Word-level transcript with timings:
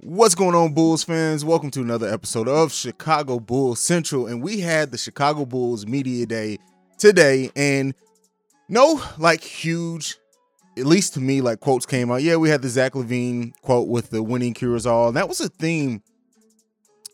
What's 0.00 0.34
going 0.34 0.54
on, 0.54 0.72
Bulls 0.72 1.04
fans? 1.04 1.44
Welcome 1.44 1.70
to 1.72 1.82
another 1.82 2.08
episode 2.08 2.48
of 2.48 2.72
Chicago 2.72 3.38
Bulls 3.38 3.80
Central. 3.80 4.26
And 4.26 4.42
we 4.42 4.60
had 4.60 4.90
the 4.90 4.96
Chicago 4.96 5.44
Bulls 5.44 5.86
Media 5.86 6.24
Day 6.24 6.58
today, 6.96 7.50
and 7.54 7.94
no, 8.68 9.02
like, 9.18 9.42
huge, 9.42 10.16
at 10.78 10.86
least 10.86 11.14
to 11.14 11.20
me, 11.20 11.42
like, 11.42 11.60
quotes 11.60 11.84
came 11.84 12.10
out. 12.10 12.22
Yeah, 12.22 12.36
we 12.36 12.48
had 12.48 12.62
the 12.62 12.70
Zach 12.70 12.94
LaVine 12.94 13.52
quote 13.60 13.88
with 13.88 14.08
the 14.08 14.22
winning 14.22 14.54
cures 14.54 14.86
all. 14.86 15.08
And 15.08 15.16
that 15.18 15.28
was 15.28 15.42
a 15.42 15.50
theme 15.50 16.02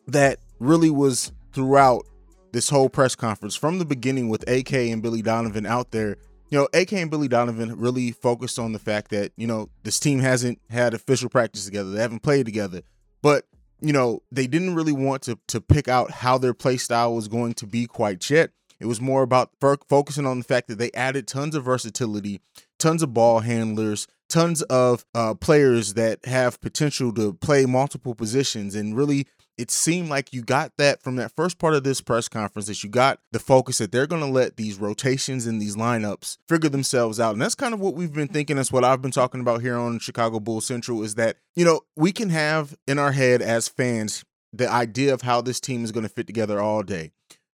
that 0.07 0.39
really 0.61 0.91
was 0.91 1.33
throughout 1.53 2.07
this 2.53 2.69
whole 2.69 2.89
press 2.89 3.17
conference 3.17 3.57
from 3.57 3.81
the 3.81 3.85
beginning 3.85 4.29
with 4.29 4.49
AK 4.49 4.73
and 4.73 5.03
Billy 5.03 5.23
Donovan 5.23 5.67
out 5.67 5.91
there 5.91 6.19
you 6.51 6.59
know, 6.59 6.69
AK 6.73 6.93
and 6.95 7.11
Billy 7.11 7.29
Donovan 7.29 7.79
really 7.79 8.13
focused 8.13 8.59
on 8.59 8.73
the 8.73 8.79
fact 8.79 9.11
that, 9.11 9.33
you 9.37 9.47
know, 9.47 9.71
this 9.83 9.99
team 9.99 10.21
hasn't 10.21 10.61
had 10.71 10.95
official 10.95 11.29
practice 11.29 11.65
together. 11.65 11.91
They 11.91 12.01
haven't 12.01 12.23
played 12.23 12.47
together. 12.47 12.83
But, 13.23 13.47
you 13.81 13.93
know, 13.93 14.23
they 14.31 14.47
didn't 14.47 14.75
really 14.75 14.93
want 14.93 15.23
to 15.23 15.39
to 15.49 15.61
pick 15.61 15.89
out 15.89 16.11
how 16.11 16.39
their 16.39 16.55
play 16.55 16.77
style 16.77 17.15
was 17.15 17.29
going 17.29 17.55
to 17.55 17.67
be 17.67 17.87
quite 17.87 18.29
yet. 18.31 18.51
It 18.81 18.87
was 18.87 19.01
more 19.01 19.23
about 19.23 19.51
focusing 19.61 20.27
on 20.27 20.39
the 20.39 20.45
fact 20.45 20.69
that 20.69 20.79
they 20.79 20.91
added 20.93 21.27
tons 21.27 21.55
of 21.55 21.65
versatility, 21.65 22.41
tons 22.79 23.03
of 23.03 23.15
ball 23.15 23.41
handlers, 23.41 24.07
tons 24.29 24.63
of 24.63 25.05
uh, 25.15 25.35
players 25.35 25.95
that 25.95 26.25
have 26.27 26.61
potential 26.61 27.13
to 27.15 27.35
play 27.35 27.67
multiple 27.67 28.15
positions 28.15 28.75
and 28.75 28.97
really 28.97 29.27
it 29.57 29.71
seemed 29.71 30.09
like 30.09 30.33
you 30.33 30.43
got 30.43 30.73
that 30.79 31.03
from 31.03 31.17
that 31.17 31.33
first 31.37 31.59
part 31.59 31.75
of 31.75 31.85
this 31.85 32.01
press 32.01 32.29
conference 32.29 32.67
that 32.67 32.83
you 32.83 32.91
got 32.91 33.21
the 33.33 33.39
focus 33.39 33.79
that 33.79 33.93
they're 33.93 34.07
going 34.07 34.23
to 34.23 34.29
let 34.29 34.57
these 34.57 34.79
rotations 34.79 35.47
and 35.47 35.61
these 35.61 35.77
lineups 35.77 36.39
figure 36.49 36.69
themselves 36.69 37.21
out. 37.21 37.33
And 37.33 37.43
that's 37.43 37.55
kind 37.55 37.73
of 37.73 37.81
what 37.81 37.95
we've 37.95 38.13
been 38.13 38.29
thinking. 38.29 38.57
That's 38.57 38.73
what 38.73 38.85
I've 38.85 39.03
been 39.03 39.11
talking 39.11 39.41
about 39.41 39.63
here 39.63 39.77
on 39.77 39.99
Chicago 39.99 40.41
Bull 40.41 40.61
Central 40.61 41.03
is 41.03 41.15
that, 41.15 41.37
you 41.55 41.65
know, 41.65 41.83
we 41.97 42.11
can 42.13 42.31
have 42.31 42.75
in 42.87 42.99
our 42.99 43.13
head 43.13 43.43
as 43.43 43.69
fans 43.69 44.25
the 44.53 44.69
idea 44.69 45.13
of 45.15 45.23
how 45.23 45.41
this 45.41 45.61
team 45.61 45.85
is 45.85 45.93
going 45.93 46.07
to 46.07 46.13
fit 46.13 46.27
together 46.27 46.61
all 46.61 46.83
day. 46.83 47.13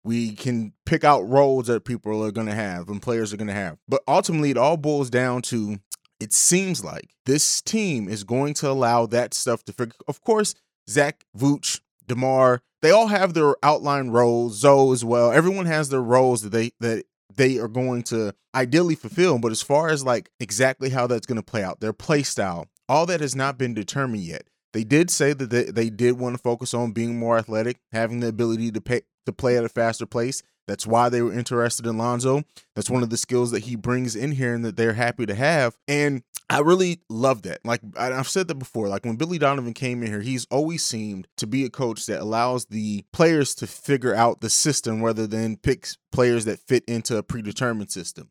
We 0.03 0.33
can 0.33 0.73
pick 0.85 1.03
out 1.03 1.27
roles 1.27 1.67
that 1.67 1.85
people 1.85 2.23
are 2.23 2.31
going 2.31 2.47
to 2.47 2.55
have 2.55 2.89
and 2.89 3.01
players 3.01 3.33
are 3.33 3.37
going 3.37 3.47
to 3.47 3.53
have. 3.53 3.77
But 3.87 4.03
ultimately, 4.07 4.51
it 4.51 4.57
all 4.57 4.77
boils 4.77 5.09
down 5.09 5.41
to 5.43 5.79
it 6.19 6.31
seems 6.31 6.83
like 6.83 7.09
this 7.25 7.61
team 7.61 8.07
is 8.07 8.23
going 8.23 8.53
to 8.55 8.69
allow 8.69 9.05
that 9.07 9.33
stuff 9.33 9.63
to 9.65 9.73
figure. 9.73 9.95
Of 10.07 10.21
course, 10.21 10.55
Zach 10.89 11.25
Vooch 11.37 11.81
DeMar, 12.07 12.61
they 12.81 12.91
all 12.91 13.07
have 13.07 13.33
their 13.33 13.55
outline 13.63 14.09
roles. 14.09 14.59
Zoe 14.59 14.93
as 14.93 15.03
well. 15.03 15.31
Everyone 15.31 15.65
has 15.65 15.89
their 15.89 16.01
roles 16.01 16.41
that 16.43 16.51
they 16.51 16.71
that 16.79 17.05
they 17.35 17.57
are 17.57 17.67
going 17.67 18.03
to 18.03 18.33
ideally 18.53 18.95
fulfill. 18.95 19.39
But 19.39 19.51
as 19.51 19.61
far 19.61 19.89
as 19.89 20.03
like 20.03 20.29
exactly 20.39 20.89
how 20.89 21.07
that's 21.07 21.25
going 21.25 21.37
to 21.37 21.43
play 21.43 21.63
out, 21.63 21.79
their 21.79 21.93
play 21.93 22.23
style, 22.23 22.67
all 22.87 23.05
that 23.07 23.21
has 23.21 23.35
not 23.35 23.57
been 23.57 23.73
determined 23.73 24.23
yet. 24.23 24.47
They 24.75 24.83
did 24.83 25.09
say 25.09 25.31
that 25.31 25.49
they, 25.49 25.63
they 25.63 25.89
did 25.89 26.19
want 26.19 26.35
to 26.35 26.41
focus 26.41 26.73
on 26.73 26.91
being 26.91 27.17
more 27.17 27.37
athletic, 27.37 27.79
having 27.93 28.19
the 28.19 28.27
ability 28.27 28.71
to 28.71 28.81
pay, 28.81 29.03
to 29.25 29.31
play 29.31 29.57
at 29.57 29.63
a 29.63 29.69
faster 29.69 30.05
pace. 30.05 30.43
That's 30.67 30.85
why 30.85 31.07
they 31.07 31.21
were 31.21 31.31
interested 31.31 31.85
in 31.85 31.97
Lonzo. 31.97 32.43
That's 32.75 32.89
one 32.89 33.01
of 33.01 33.09
the 33.09 33.15
skills 33.15 33.51
that 33.51 33.63
he 33.63 33.77
brings 33.77 34.17
in 34.17 34.33
here 34.33 34.53
and 34.53 34.65
that 34.65 34.75
they're 34.75 34.91
happy 34.91 35.25
to 35.27 35.33
have. 35.33 35.77
And 35.87 36.23
I 36.49 36.59
really 36.59 36.99
love 37.09 37.43
that. 37.43 37.59
Like 37.63 37.79
I've 37.97 38.27
said 38.27 38.49
that 38.49 38.59
before. 38.59 38.89
Like 38.89 39.05
when 39.05 39.15
Billy 39.15 39.37
Donovan 39.37 39.73
came 39.73 40.03
in 40.03 40.09
here, 40.09 40.19
he's 40.19 40.45
always 40.51 40.83
seemed 40.83 41.29
to 41.37 41.47
be 41.47 41.63
a 41.63 41.69
coach 41.69 42.05
that 42.07 42.19
allows 42.19 42.65
the 42.65 43.05
players 43.13 43.55
to 43.55 43.67
figure 43.67 44.13
out 44.13 44.41
the 44.41 44.49
system 44.49 45.01
rather 45.01 45.25
than 45.25 45.55
picks 45.55 45.97
players 46.11 46.43
that 46.43 46.59
fit 46.59 46.83
into 46.85 47.15
a 47.15 47.23
predetermined 47.23 47.91
system. 47.91 48.29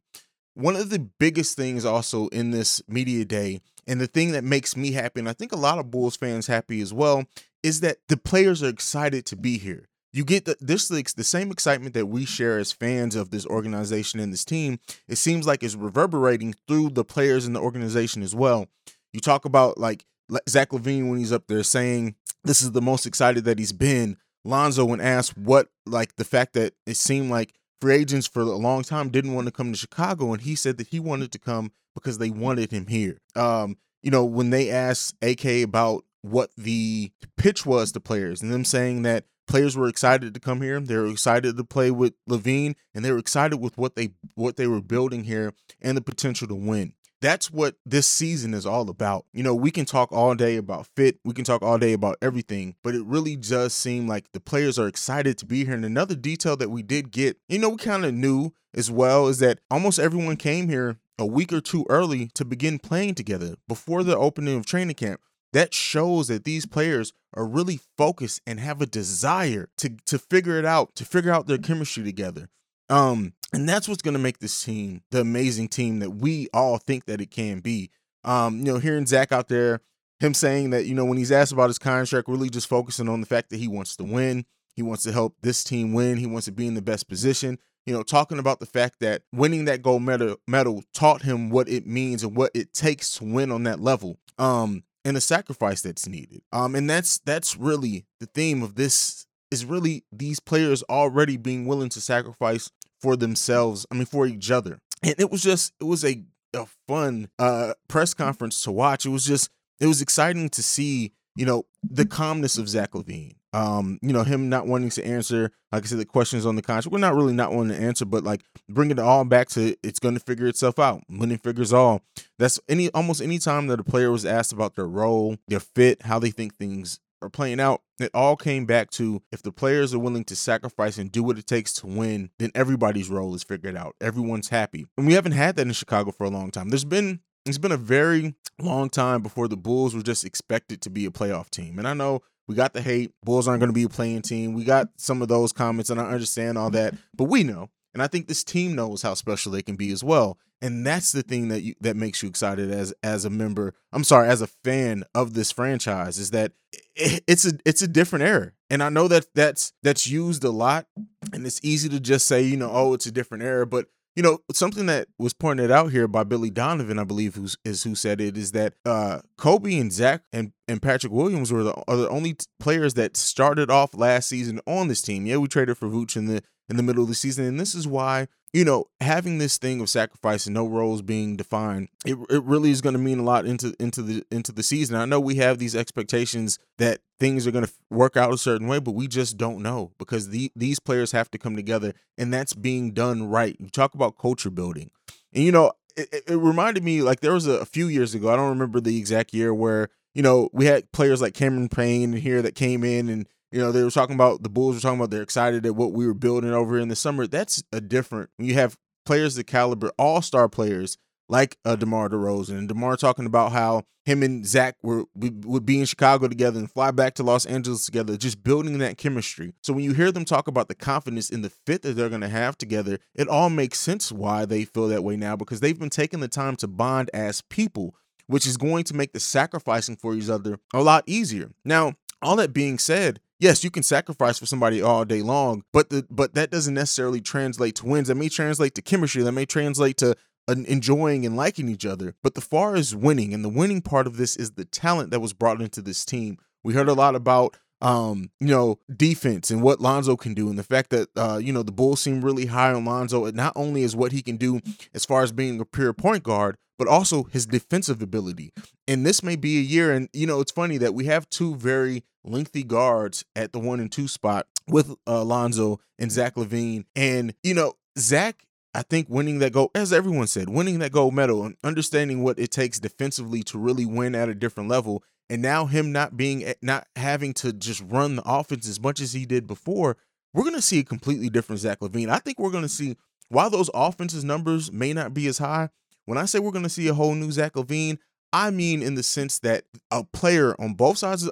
One 0.55 0.77
of 0.77 0.91
the 0.91 1.00
biggest 1.19 1.56
things 1.56 1.84
also 1.84 2.28
in 2.28 2.50
this 2.50 2.83
media 2.88 3.24
day, 3.24 3.60
and 3.86 4.00
the 4.00 4.06
thing 4.06 4.33
that 4.33 4.44
makes 4.44 4.76
me 4.76 4.92
happy, 4.92 5.20
and 5.20 5.28
I 5.28 5.32
think 5.32 5.53
a 5.53 5.56
lot 5.56 5.78
of 5.78 5.91
Bulls 5.91 6.16
fans 6.16 6.47
happy 6.47 6.81
as 6.81 6.92
well, 6.92 7.25
is 7.62 7.81
that 7.81 7.98
the 8.09 8.16
players 8.16 8.62
are 8.62 8.69
excited 8.69 9.26
to 9.26 9.37
be 9.37 9.59
here 9.59 9.88
you 10.15 10.25
get 10.25 10.44
the, 10.44 10.56
this 10.60 10.88
the 10.88 11.25
same 11.25 11.50
excitement 11.50 11.92
that 11.94 12.06
we 12.06 12.25
share 12.25 12.60
as 12.60 12.70
fans 12.70 13.16
of 13.16 13.31
this 13.31 13.44
organization 13.47 14.20
and 14.20 14.32
this 14.32 14.44
team. 14.44 14.78
It 15.09 15.16
seems 15.16 15.44
like 15.44 15.65
it's 15.65 15.75
reverberating 15.75 16.54
through 16.69 16.91
the 16.91 17.04
players 17.04 17.47
in 17.47 17.53
the 17.53 17.60
organization 17.60 18.22
as 18.22 18.32
well. 18.32 18.69
You 19.12 19.19
talk 19.19 19.44
about 19.44 19.76
like 19.76 20.06
Zach 20.48 20.71
LaVine 20.71 21.10
when 21.10 21.19
he's 21.19 21.32
up 21.32 21.48
there 21.48 21.65
saying 21.65 22.15
this 22.44 22.62
is 22.62 22.71
the 22.71 22.81
most 22.81 23.06
excited 23.06 23.44
that 23.44 23.59
he's 23.59 23.72
been. 23.72 24.16
Lonzo, 24.44 24.84
when 24.84 25.00
asked 25.00 25.36
what 25.36 25.66
like 25.84 26.15
the 26.15 26.25
fact 26.25 26.53
that 26.53 26.75
it 26.86 26.97
seemed 26.97 27.28
like 27.28 27.53
free 27.84 27.97
agents 27.97 28.27
for 28.27 28.41
a 28.41 28.47
long 28.47 28.83
time 28.83 29.11
didn't 29.11 29.34
want 29.34 29.47
to 29.47 29.53
come 29.53 29.71
to 29.71 29.78
Chicago, 29.78 30.33
and 30.33 30.41
he 30.41 30.55
said 30.55 30.78
that 30.78 30.87
he 30.87 30.99
wanted 30.99 31.31
to 31.33 31.39
come 31.39 31.71
because 31.95 32.17
they 32.17 32.31
wanted 32.31 32.71
him 32.71 32.87
here. 32.87 33.19
Um, 33.37 33.77
you 34.03 34.11
know, 34.11 34.25
when 34.25 34.49
they 34.49 34.71
asked 34.71 35.15
AK 35.21 35.45
about 35.62 36.05
what 36.22 36.49
the 36.56 37.12
pitch 37.37 37.67
was 37.67 37.93
to 37.93 38.00
players 38.00 38.41
and 38.41 38.50
them 38.50 38.65
saying 38.65 39.03
that 39.03 39.27
players 39.47 39.77
were 39.77 39.89
excited 39.89 40.33
to 40.33 40.41
come 40.41 40.62
here. 40.62 40.81
They 40.81 40.97
were 40.97 41.09
excited 41.09 41.59
to 41.59 41.65
play 41.65 41.91
with 41.91 42.15
LaVine, 42.27 42.75
and 42.95 43.05
they 43.05 43.12
were 43.12 43.19
excited 43.19 43.59
with 43.59 43.77
what 43.77 43.97
they 43.97 44.12
what 44.34 44.56
they 44.56 44.66
were 44.66 44.81
building 44.81 45.25
here 45.25 45.53
and 45.83 45.95
the 45.95 46.01
potential 46.01 46.49
to 46.49 46.55
win. 46.55 46.95
That's 47.24 47.50
what 47.50 47.76
this 47.86 48.06
season 48.06 48.52
is 48.52 48.66
all 48.66 48.90
about. 48.90 49.24
You 49.32 49.42
know, 49.42 49.54
we 49.54 49.70
can 49.70 49.86
talk 49.86 50.12
all 50.12 50.34
day 50.34 50.58
about 50.58 50.88
fit, 50.94 51.20
we 51.24 51.32
can 51.32 51.46
talk 51.46 51.62
all 51.62 51.78
day 51.78 51.94
about 51.94 52.18
everything, 52.20 52.74
but 52.82 52.94
it 52.94 53.02
really 53.06 53.34
does 53.34 53.72
seem 53.72 54.06
like 54.06 54.32
the 54.32 54.40
players 54.40 54.78
are 54.78 54.88
excited 54.88 55.38
to 55.38 55.46
be 55.46 55.64
here. 55.64 55.72
And 55.72 55.86
another 55.86 56.16
detail 56.16 56.54
that 56.58 56.68
we 56.68 56.82
did 56.82 57.10
get, 57.10 57.38
you 57.48 57.58
know, 57.58 57.70
we 57.70 57.76
kind 57.78 58.04
of 58.04 58.12
knew 58.12 58.52
as 58.74 58.90
well 58.90 59.28
is 59.28 59.38
that 59.38 59.60
almost 59.70 59.98
everyone 59.98 60.36
came 60.36 60.68
here 60.68 60.98
a 61.18 61.24
week 61.24 61.50
or 61.50 61.62
two 61.62 61.86
early 61.88 62.28
to 62.34 62.44
begin 62.44 62.78
playing 62.78 63.14
together 63.14 63.54
before 63.66 64.02
the 64.02 64.18
opening 64.18 64.58
of 64.58 64.66
training 64.66 64.96
camp 64.96 65.18
that 65.54 65.72
shows 65.72 66.28
that 66.28 66.44
these 66.44 66.66
players 66.66 67.14
are 67.32 67.46
really 67.46 67.80
focused 67.96 68.42
and 68.46 68.60
have 68.60 68.82
a 68.82 68.86
desire 68.86 69.70
to 69.78 69.96
to 70.04 70.18
figure 70.18 70.58
it 70.58 70.66
out, 70.66 70.94
to 70.96 71.06
figure 71.06 71.32
out 71.32 71.46
their 71.46 71.56
chemistry 71.56 72.04
together. 72.04 72.50
Um, 72.91 73.32
and 73.54 73.69
that's 73.69 73.88
what's 73.88 74.03
going 74.03 74.15
to 74.15 74.20
make 74.20 74.38
this 74.38 74.65
team 74.65 75.03
the 75.10 75.20
amazing 75.20 75.69
team 75.69 76.00
that 76.00 76.10
we 76.10 76.48
all 76.53 76.78
think 76.78 77.06
that 77.06 77.20
it 77.20 77.31
can 77.31 77.60
be. 77.60 77.91
Um, 78.25 78.59
you 78.59 78.65
know, 78.65 78.78
hearing 78.78 79.06
Zach 79.06 79.32
out 79.32 79.48
there, 79.48 79.81
him 80.20 80.34
saying 80.34 80.70
that 80.70 80.87
you 80.87 80.94
know 80.94 81.04
when 81.04 81.19
he's 81.19 81.32
asked 81.32 81.53
about 81.53 81.69
his 81.69 81.78
contract, 81.78 82.28
really 82.28 82.50
just 82.50 82.69
focusing 82.69 83.09
on 83.09 83.20
the 83.20 83.26
fact 83.26 83.50
that 83.50 83.59
he 83.59 83.69
wants 83.69 83.97
to 83.97 84.04
win, 84.04 84.44
he 84.75 84.82
wants 84.82 85.03
to 85.04 85.12
help 85.12 85.37
this 85.42 85.62
team 85.62 85.92
win, 85.92 86.16
he 86.16 86.26
wants 86.26 86.47
to 86.47 86.53
be 86.53 86.66
in 86.66 86.75
the 86.75 86.82
best 86.82 87.09
position. 87.09 87.59
You 87.87 87.92
know, 87.92 88.03
talking 88.03 88.38
about 88.38 88.60
the 88.60 88.66
fact 88.66 89.00
that 89.00 89.22
winning 89.32 89.66
that 89.66 89.82
gold 89.82 90.03
medal 90.03 90.36
medal 90.48 90.82
taught 90.94 91.22
him 91.22 91.50
what 91.50 91.69
it 91.69 91.86
means 91.86 92.22
and 92.22 92.36
what 92.36 92.50
it 92.54 92.72
takes 92.72 93.16
to 93.19 93.25
win 93.25 93.53
on 93.53 93.65
that 93.65 93.81
level. 93.81 94.19
Um, 94.38 94.84
and 95.04 95.16
the 95.16 95.21
sacrifice 95.21 95.82
that's 95.82 96.09
needed. 96.09 96.42
Um, 96.53 96.75
and 96.75 96.88
that's 96.88 97.19
that's 97.19 97.56
really 97.56 98.06
the 98.21 98.26
theme 98.26 98.62
of 98.62 98.75
this 98.75 99.26
is 99.50 99.65
really 99.65 100.04
these 100.10 100.41
players 100.41 100.82
already 100.84 101.36
being 101.36 101.66
willing 101.66 101.91
to 101.91 102.00
sacrifice 102.00 102.71
for 103.04 103.16
themselves. 103.16 103.87
I 103.91 103.94
mean, 103.94 104.06
for 104.06 104.26
each 104.26 104.50
other. 104.50 104.81
And 105.03 105.15
it 105.19 105.31
was 105.31 105.42
just 105.42 105.72
it 105.81 105.84
was 105.84 106.04
a 106.04 106.25
a 106.54 106.66
fun 106.88 107.28
uh 107.38 107.75
press 107.88 108.15
conference 108.15 108.62
to 108.62 108.72
watch. 108.72 109.06
It 109.06 109.10
was 109.10 109.25
just 109.25 109.50
it 109.81 109.87
was 109.87 110.00
exciting 110.00 110.48
to 110.50 110.62
see 110.62 111.12
you 111.37 111.47
know 111.47 111.65
the 111.82 112.06
calmness 112.06 112.59
of 112.59 112.69
Zach 112.69 112.92
LaVine 112.92 113.34
um, 113.54 114.00
you 114.03 114.12
know, 114.12 114.25
him 114.25 114.48
not 114.48 114.66
wanting 114.66 114.91
to 114.91 115.06
answer, 115.06 115.53
like 115.70 115.84
I 115.84 115.87
said, 115.87 115.98
the 115.98 116.04
questions 116.04 116.44
on 116.44 116.56
the 116.56 116.62
contract. 116.62 116.92
We're 116.92 116.98
not 116.98 117.15
really 117.15 117.32
not 117.32 117.53
wanting 117.53 117.76
to 117.76 117.82
answer, 117.82 118.04
but 118.04 118.25
like 118.25 118.42
bringing 118.69 118.98
it 118.98 119.03
all 119.03 119.25
back 119.25 119.48
to 119.50 119.76
it's 119.84 120.00
going 120.00 120.15
to 120.15 120.21
figure 120.21 120.48
itself 120.48 120.81
out. 120.81 121.03
When 121.06 121.31
it 121.31 121.41
figures 121.41 121.72
all. 121.72 122.03
That's 122.36 122.59
any 122.69 122.91
almost 122.91 123.22
any 123.22 123.38
time 123.38 123.69
that 123.69 123.78
a 123.78 123.84
player 123.84 124.10
was 124.10 124.26
asked 124.26 124.53
about 124.53 124.75
their 124.75 124.88
role, 124.88 125.36
their 125.47 125.60
fit, 125.60 126.03
how 126.03 126.19
they 126.19 126.31
think 126.31 126.56
things 126.56 126.98
are 127.24 127.30
playing 127.30 127.60
out, 127.60 127.82
it 127.98 128.10
all 128.14 128.36
came 128.36 128.66
back 128.66 128.90
to 128.92 129.22
if 129.32 129.42
the 129.42 129.52
players 129.52 129.94
are 129.94 129.98
willing 129.98 130.24
to 130.24 130.36
sacrifice 130.36 130.98
and 130.98 131.10
do 131.10 131.22
what 131.22 131.38
it 131.38 131.46
takes 131.46 131.72
to 131.74 131.86
win, 131.86 132.30
then 132.38 132.50
everybody's 132.54 133.09
role 133.09 133.34
is 133.34 133.42
figured 133.42 133.76
out. 133.76 133.94
Everyone's 134.00 134.48
happy. 134.48 134.86
And 134.97 135.06
we 135.06 135.15
haven't 135.15 135.32
had 135.32 135.56
that 135.56 135.66
in 135.66 135.72
Chicago 135.72 136.10
for 136.10 136.24
a 136.24 136.30
long 136.30 136.50
time. 136.50 136.68
There's 136.68 136.84
been 136.84 137.21
it's 137.47 137.59
been 137.59 137.72
a 137.72 137.76
very 137.76 138.34
long 138.59 138.88
time 138.88 139.22
before 139.22 139.48
the 139.48 139.56
Bulls 139.56 139.94
were 139.94 140.03
just 140.03 140.24
expected 140.24 140.80
to 140.82 140.91
be 140.91 141.04
a 141.04 141.10
playoff 141.10 141.50
team. 141.50 141.78
And 141.78 141.86
I 141.86 141.94
know 141.94 142.22
we 142.47 142.54
got 142.54 142.72
the 142.72 142.82
hate. 142.82 143.12
Bulls 143.22 143.48
aren't 143.48 143.60
going 143.60 143.68
to 143.68 143.74
be 143.74 143.84
a 143.84 143.88
playing 143.88 144.22
team. 144.22 144.54
We 144.54 144.65
got 144.65 144.88
some 144.97 145.22
of 145.22 145.28
those 145.28 145.53
comments, 145.53 145.91
and 145.91 146.00
I 146.00 146.10
understand 146.10 146.59
all 146.59 146.70
that. 146.70 146.94
But 147.15 147.24
we 147.24 147.44
know, 147.44 147.70
and 147.94 148.02
I 148.02 148.08
think 148.08 148.26
this 148.26 148.44
team 148.44 148.74
knows 148.74 149.02
how 149.02 149.14
special 149.14 149.52
they 149.52 149.62
can 149.62 149.76
be 149.76 149.91
as 149.92 150.04
well. 150.04 150.38
And 150.60 150.84
that's 150.86 151.12
the 151.12 151.22
thing 151.22 151.48
that 151.48 151.62
you 151.62 151.74
that 151.80 151.96
makes 151.96 152.22
you 152.22 152.28
excited 152.28 152.70
as 152.70 152.92
as 153.02 153.24
a 153.24 153.30
member. 153.30 153.74
I'm 153.92 154.04
sorry, 154.04 154.28
as 154.28 154.42
a 154.42 154.46
fan 154.46 155.04
of 155.14 155.34
this 155.34 155.52
franchise, 155.52 156.18
is 156.18 156.30
that 156.30 156.52
it's 156.96 157.46
a 157.46 157.52
it's 157.64 157.82
a 157.82 157.88
different 157.88 158.24
era. 158.24 158.52
And 158.70 158.82
I 158.82 158.88
know 158.88 159.08
that 159.08 159.26
that's 159.34 159.72
that's 159.82 160.06
used 160.06 160.42
a 160.42 160.50
lot, 160.50 160.86
and 161.32 161.46
it's 161.46 161.60
easy 161.62 161.88
to 161.91 162.00
just 162.00 162.26
say, 162.26 162.42
you 162.42 162.56
know, 162.56 162.70
oh, 162.72 162.94
it's 162.94 163.06
a 163.06 163.12
different 163.12 163.44
era. 163.44 163.66
But 163.66 163.88
you 164.16 164.22
know, 164.22 164.38
something 164.52 164.86
that 164.86 165.08
was 165.18 165.32
pointed 165.32 165.70
out 165.70 165.91
here 165.91 166.06
by 166.06 166.22
Billy 166.22 166.50
Donovan, 166.50 166.98
I 166.98 167.04
believe, 167.04 167.34
who's 167.34 167.56
is 167.64 167.82
who 167.82 167.94
said 167.94 168.20
it, 168.20 168.36
is 168.36 168.52
that 168.52 168.74
uh, 168.84 169.20
Coby 169.38 169.80
and 169.80 169.92
Zach 169.92 170.22
and, 170.32 170.52
and 170.68 170.80
Patrick 170.80 171.12
Williams 171.12 171.52
were 171.52 171.64
the, 171.64 171.74
are 171.88 171.96
the 171.96 172.08
only 172.08 172.34
t- 172.34 172.46
players 172.60 172.94
that 172.94 173.16
started 173.16 173.70
off 173.70 173.94
last 173.94 174.28
season 174.28 174.60
on 174.66 174.86
this 174.88 175.02
team. 175.02 175.26
Yeah, 175.26 175.38
we 175.38 175.48
traded 175.48 175.78
for 175.78 175.88
Vooch 175.88 176.16
in 176.16 176.26
the 176.26 176.42
in 176.69 176.77
the 176.77 176.83
middle 176.83 177.03
of 177.03 177.09
the 177.09 177.15
season. 177.15 177.45
And 177.45 177.61
this 177.61 177.75
is 177.75 177.87
why, 177.87 178.28
you 178.53 178.65
know, 178.65 178.87
having 179.01 179.39
this 179.39 179.59
thing 179.59 179.81
of 179.81 179.91
sacrifice 179.91 180.47
and 180.47 180.55
no 180.55 180.66
roles 180.66 181.03
being 181.03 181.37
defined, 181.37 181.89
it, 182.07 182.16
it 182.31 182.43
really 182.45 182.71
is 182.71 182.81
going 182.81 182.95
to 182.95 182.99
mean 182.99 183.19
a 183.19 183.22
lot 183.25 183.47
into 183.47 183.75
into 183.78 184.03
the 184.03 184.25
into 184.31 184.53
the 184.53 184.63
season. 184.63 184.97
I 184.97 185.05
know 185.05 185.21
we 185.21 185.37
have 185.37 185.59
these 185.59 185.77
expectations 185.77 186.59
that 186.78 187.01
things 187.19 187.47
are 187.47 187.51
going 187.51 187.66
to 187.66 187.72
work 187.91 188.16
out 188.16 188.33
a 188.33 188.39
certain 188.39 188.66
way, 188.66 188.78
but 188.78 188.93
we 188.93 189.09
just 189.09 189.37
don't 189.37 189.63
know 189.63 189.93
because 189.99 190.31
the, 190.31 190.51
these 190.57 190.78
players 190.78 191.13
have 191.13 191.31
to 191.33 191.39
come 191.39 191.57
together, 191.57 191.93
and 192.16 192.33
that's 192.33 192.55
being 192.55 192.93
done 192.93 193.28
right. 193.28 193.57
You 193.59 193.69
talk 193.69 193.95
about 193.95 194.19
culture 194.19 194.51
building, 194.51 194.91
and 195.33 195.45
you 195.45 195.53
know, 195.53 195.72
it, 195.97 196.25
it 196.27 196.37
reminded 196.37 196.83
me 196.83 197.03
like 197.03 197.21
there 197.21 197.34
was 197.34 197.47
a, 197.47 197.59
a 197.59 197.66
few 197.66 197.89
years 197.89 198.15
ago. 198.15 198.33
I 198.33 198.37
don't 198.37 198.51
remember 198.51 198.81
the 198.81 198.99
exact 198.99 199.34
year 199.34 199.53
where 199.53 199.89
you 200.15 200.22
know 200.22 200.49
we 200.53 200.66
had 200.66 200.91
players 200.93 201.21
like 201.21 201.34
Cameron 201.34 201.69
Payne 201.69 202.15
here 202.15 202.41
that 202.41 202.55
came 202.55 202.84
in 202.84 203.09
and 203.09 203.28
you 203.54 203.60
know, 203.60 203.71
they 203.71 203.84
were 203.84 203.91
talking 203.91 204.16
about 204.16 204.42
the 204.42 204.48
Bulls 204.48 204.74
were 204.74 204.80
talking 204.80 204.98
about 204.98 205.10
they're 205.10 205.22
excited 205.22 205.65
at 205.65 205.77
what 205.77 205.92
we 205.92 206.09
were 206.09 206.15
building 206.15 206.51
over 206.51 206.77
in 206.77 206.89
the 206.89 206.97
summer. 206.97 207.28
That's 207.28 207.62
a 207.72 207.80
different 207.80 208.30
when 208.36 208.48
you 208.48 208.54
have 208.54 208.77
players 209.06 209.36
the 209.36 209.45
caliber, 209.45 209.92
all 209.97 210.22
star 210.22 210.48
players 210.48 210.98
like 211.28 211.56
uh, 211.65 211.77
DeMar 211.77 212.09
DeRozan 212.09 212.59
and 212.59 212.68
DeMar 212.68 212.97
talking 212.97 213.27
about 213.27 213.53
how 213.53 213.84
him 214.04 214.24
and 214.24 214.45
Zach 214.45 214.74
were 214.83 215.04
would 215.15 215.65
be 215.65 215.78
in 215.78 215.86
Chicago 215.86 216.27
together 216.27 216.59
and 216.59 216.68
fly 216.68 216.91
back 216.91 217.15
to 217.15 217.22
Los 217.22 217.47
Angeles 217.47 217.86
together, 217.86 218.16
just 218.16 218.42
building 218.42 218.78
that 218.78 218.98
chemistry. 218.98 219.53
So 219.62 219.72
when 219.72 219.84
you 219.84 219.92
hear 219.92 220.10
them 220.10 220.24
talk 220.24 220.48
about 220.48 220.66
the 220.66 220.74
confidence 220.74 221.30
in 221.30 221.42
the 221.42 221.51
fit 221.51 221.83
that 221.83 221.92
they're 221.92 222.09
going 222.09 222.22
to 222.22 222.28
have 222.28 222.59
together, 222.59 222.98
it 223.15 223.28
all 223.28 223.51
makes 223.51 223.78
sense 223.78 224.10
why 224.10 224.47
they 224.47 224.65
feel 224.65 224.89
that 224.89 225.04
way 225.04 225.16
now 225.16 225.36
because 225.36 225.60
they've 225.60 225.78
been 225.78 225.91
taking 225.91 226.18
the 226.18 226.27
time 226.27 226.56
to 226.56 226.66
bond 226.66 227.09
as 227.15 227.41
people, 227.42 227.95
which 228.27 228.48
is 228.48 228.56
going 228.56 228.83
to 228.83 228.95
make 228.95 229.12
the 229.12 229.21
sacrificing 229.21 229.95
for 229.95 230.12
each 230.12 230.28
other 230.28 230.59
a 230.74 230.83
lot 230.83 231.04
easier. 231.06 231.53
Now, 231.65 231.95
all 232.21 232.36
that 232.36 232.53
being 232.53 232.78
said, 232.78 233.21
yes, 233.39 233.65
you 233.65 233.71
can 233.71 233.83
sacrifice 233.83 234.39
for 234.39 234.47
somebody 234.47 234.81
all 234.83 235.04
day 235.04 235.22
long, 235.22 235.65
but 235.72 235.91
the 235.91 236.07
but 236.10 236.34
that 236.34 236.51
doesn't 236.51 236.75
necessarily 236.75 237.21
translate 237.21 237.77
to 237.77 237.86
wins. 237.86 238.09
That 238.09 238.16
may 238.16 238.28
translate 238.28 238.75
to 238.75 238.83
chemistry. 238.83 239.22
That 239.22 239.33
may 239.33 239.47
translate 239.47 239.97
to 239.98 240.16
enjoying 240.48 241.25
and 241.25 241.36
liking 241.36 241.69
each 241.69 241.86
other. 241.86 242.15
But 242.22 242.34
the 242.34 242.41
far 242.41 242.77
is 242.77 242.95
winning, 242.95 243.33
and 243.34 243.45
the 243.45 243.48
winning 243.48 243.83
part 243.83 244.07
of 244.07 244.16
this 244.16 244.36
is 244.36 244.53
the 244.53 244.65
talent 244.65 245.10
that 245.10 245.21
was 245.21 245.33
brought 245.33 245.60
into 245.60 245.81
this 245.81 246.04
team. 246.04 246.39
We 246.63 246.75
heard 246.75 246.89
a 246.89 246.95
lot 246.95 247.15
about 247.15 247.57
um, 247.81 248.31
you 248.41 248.47
know, 248.47 248.78
defense 248.95 249.51
and 249.51 249.63
what 249.63 249.80
Lonzo 249.80 250.16
can 250.16 250.33
do, 250.33 250.48
and 250.48 250.59
the 250.59 250.63
fact 250.63 250.91
that 250.91 251.09
uh, 251.16 251.39
you 251.39 251.53
know, 251.53 251.63
the 251.63 251.72
Bulls 251.72 252.01
seem 252.01 252.25
really 252.25 252.47
high 252.47 252.72
on 252.72 252.84
Lonzo, 252.84 253.30
not 253.33 253.53
only 253.57 253.83
is 253.83 253.95
what 253.95 254.13
he 254.13 254.22
can 254.22 254.37
do 254.37 254.60
as 254.95 255.04
far 255.04 255.22
as 255.22 255.33
being 255.33 255.60
a 255.60 255.65
pure 255.65 255.92
point 255.92 256.23
guard, 256.23 256.57
but 256.78 256.88
also 256.88 257.25
his 257.25 257.47
defensive 257.47 258.00
ability. 258.00 258.52
And 258.88 259.04
this 259.04 259.23
may 259.23 259.37
be 259.37 259.59
a 259.59 259.62
year, 259.62 259.92
and 259.92 260.09
you 260.12 260.26
know, 260.26 260.40
it's 260.40 260.52
funny 260.52 260.78
that 260.78 260.95
we 260.95 261.04
have 261.07 261.28
two 261.28 261.57
very 261.57 262.04
lengthy 262.25 262.62
guards 262.62 263.25
at 263.37 263.52
the 263.52 263.59
one 263.59 263.80
and 263.80 263.92
two 263.92 264.09
spot 264.09 264.47
with 264.68 264.94
uh, 265.06 265.23
Lonzo 265.23 265.80
and 265.99 266.11
Zach 266.11 266.35
LaVine. 266.35 266.85
And, 266.97 267.35
you 267.42 267.54
know, 267.54 267.75
Zach, 267.99 268.44
I 268.75 268.82
think 268.82 269.09
winning 269.09 269.38
that 269.38 269.52
gold, 269.52 269.71
as 269.75 269.92
everyone 269.92 270.26
said, 270.26 270.49
winning 270.49 270.80
that 270.80 270.92
gold 270.92 271.14
medal 271.14 271.44
and 271.44 271.56
understanding 271.62 272.23
what 272.23 272.38
it 272.38 272.50
takes 272.50 272.80
defensively 272.80 273.42
to 273.44 273.59
really 273.59 273.87
win 273.87 274.14
at 274.14 274.28
a 274.28 274.35
different 274.35 274.68
level. 274.68 275.04
And 275.30 275.40
now 275.40 275.66
him 275.66 275.92
not 275.92 276.16
being, 276.16 276.52
not 276.61 276.87
having 276.97 277.32
to 277.35 277.52
just 277.52 277.82
run 277.87 278.16
the 278.16 278.23
offense 278.26 278.68
as 278.68 278.80
much 278.80 279.00
as 279.00 279.12
he 279.12 279.25
did 279.26 279.47
before, 279.47 279.97
we're 280.32 280.42
going 280.42 280.56
to 280.56 280.62
see 280.62 280.80
a 280.80 280.85
completely 280.85 281.28
different 281.28 281.61
Zach 281.61 281.80
LaVine. 281.80 282.09
I 282.09 282.18
think 282.18 282.38
we're 282.38 282.50
going 282.50 282.64
to 282.64 282.68
see, 282.68 282.97
while 283.28 283.49
those 283.49 283.70
offenses 283.73 284.25
numbers 284.25 284.73
may 284.73 284.92
not 284.92 285.14
be 285.14 285.28
as 285.28 285.38
high, 285.38 285.68
when 286.04 286.18
I 286.18 286.25
say 286.25 286.40
we're 286.40 286.50
going 286.50 286.64
to 286.64 286.68
see 286.68 286.88
a 286.88 286.94
whole 286.94 287.14
new 287.14 287.30
Zach 287.30 287.54
LaVine, 287.54 287.99
I 288.32 288.50
mean 288.50 288.82
in 288.82 288.97
the 288.97 289.02
sense 289.04 289.38
that 289.38 289.64
a 289.90 290.02
player 290.04 290.61
on 290.61 290.75
both 290.75 290.99
sides, 290.99 291.30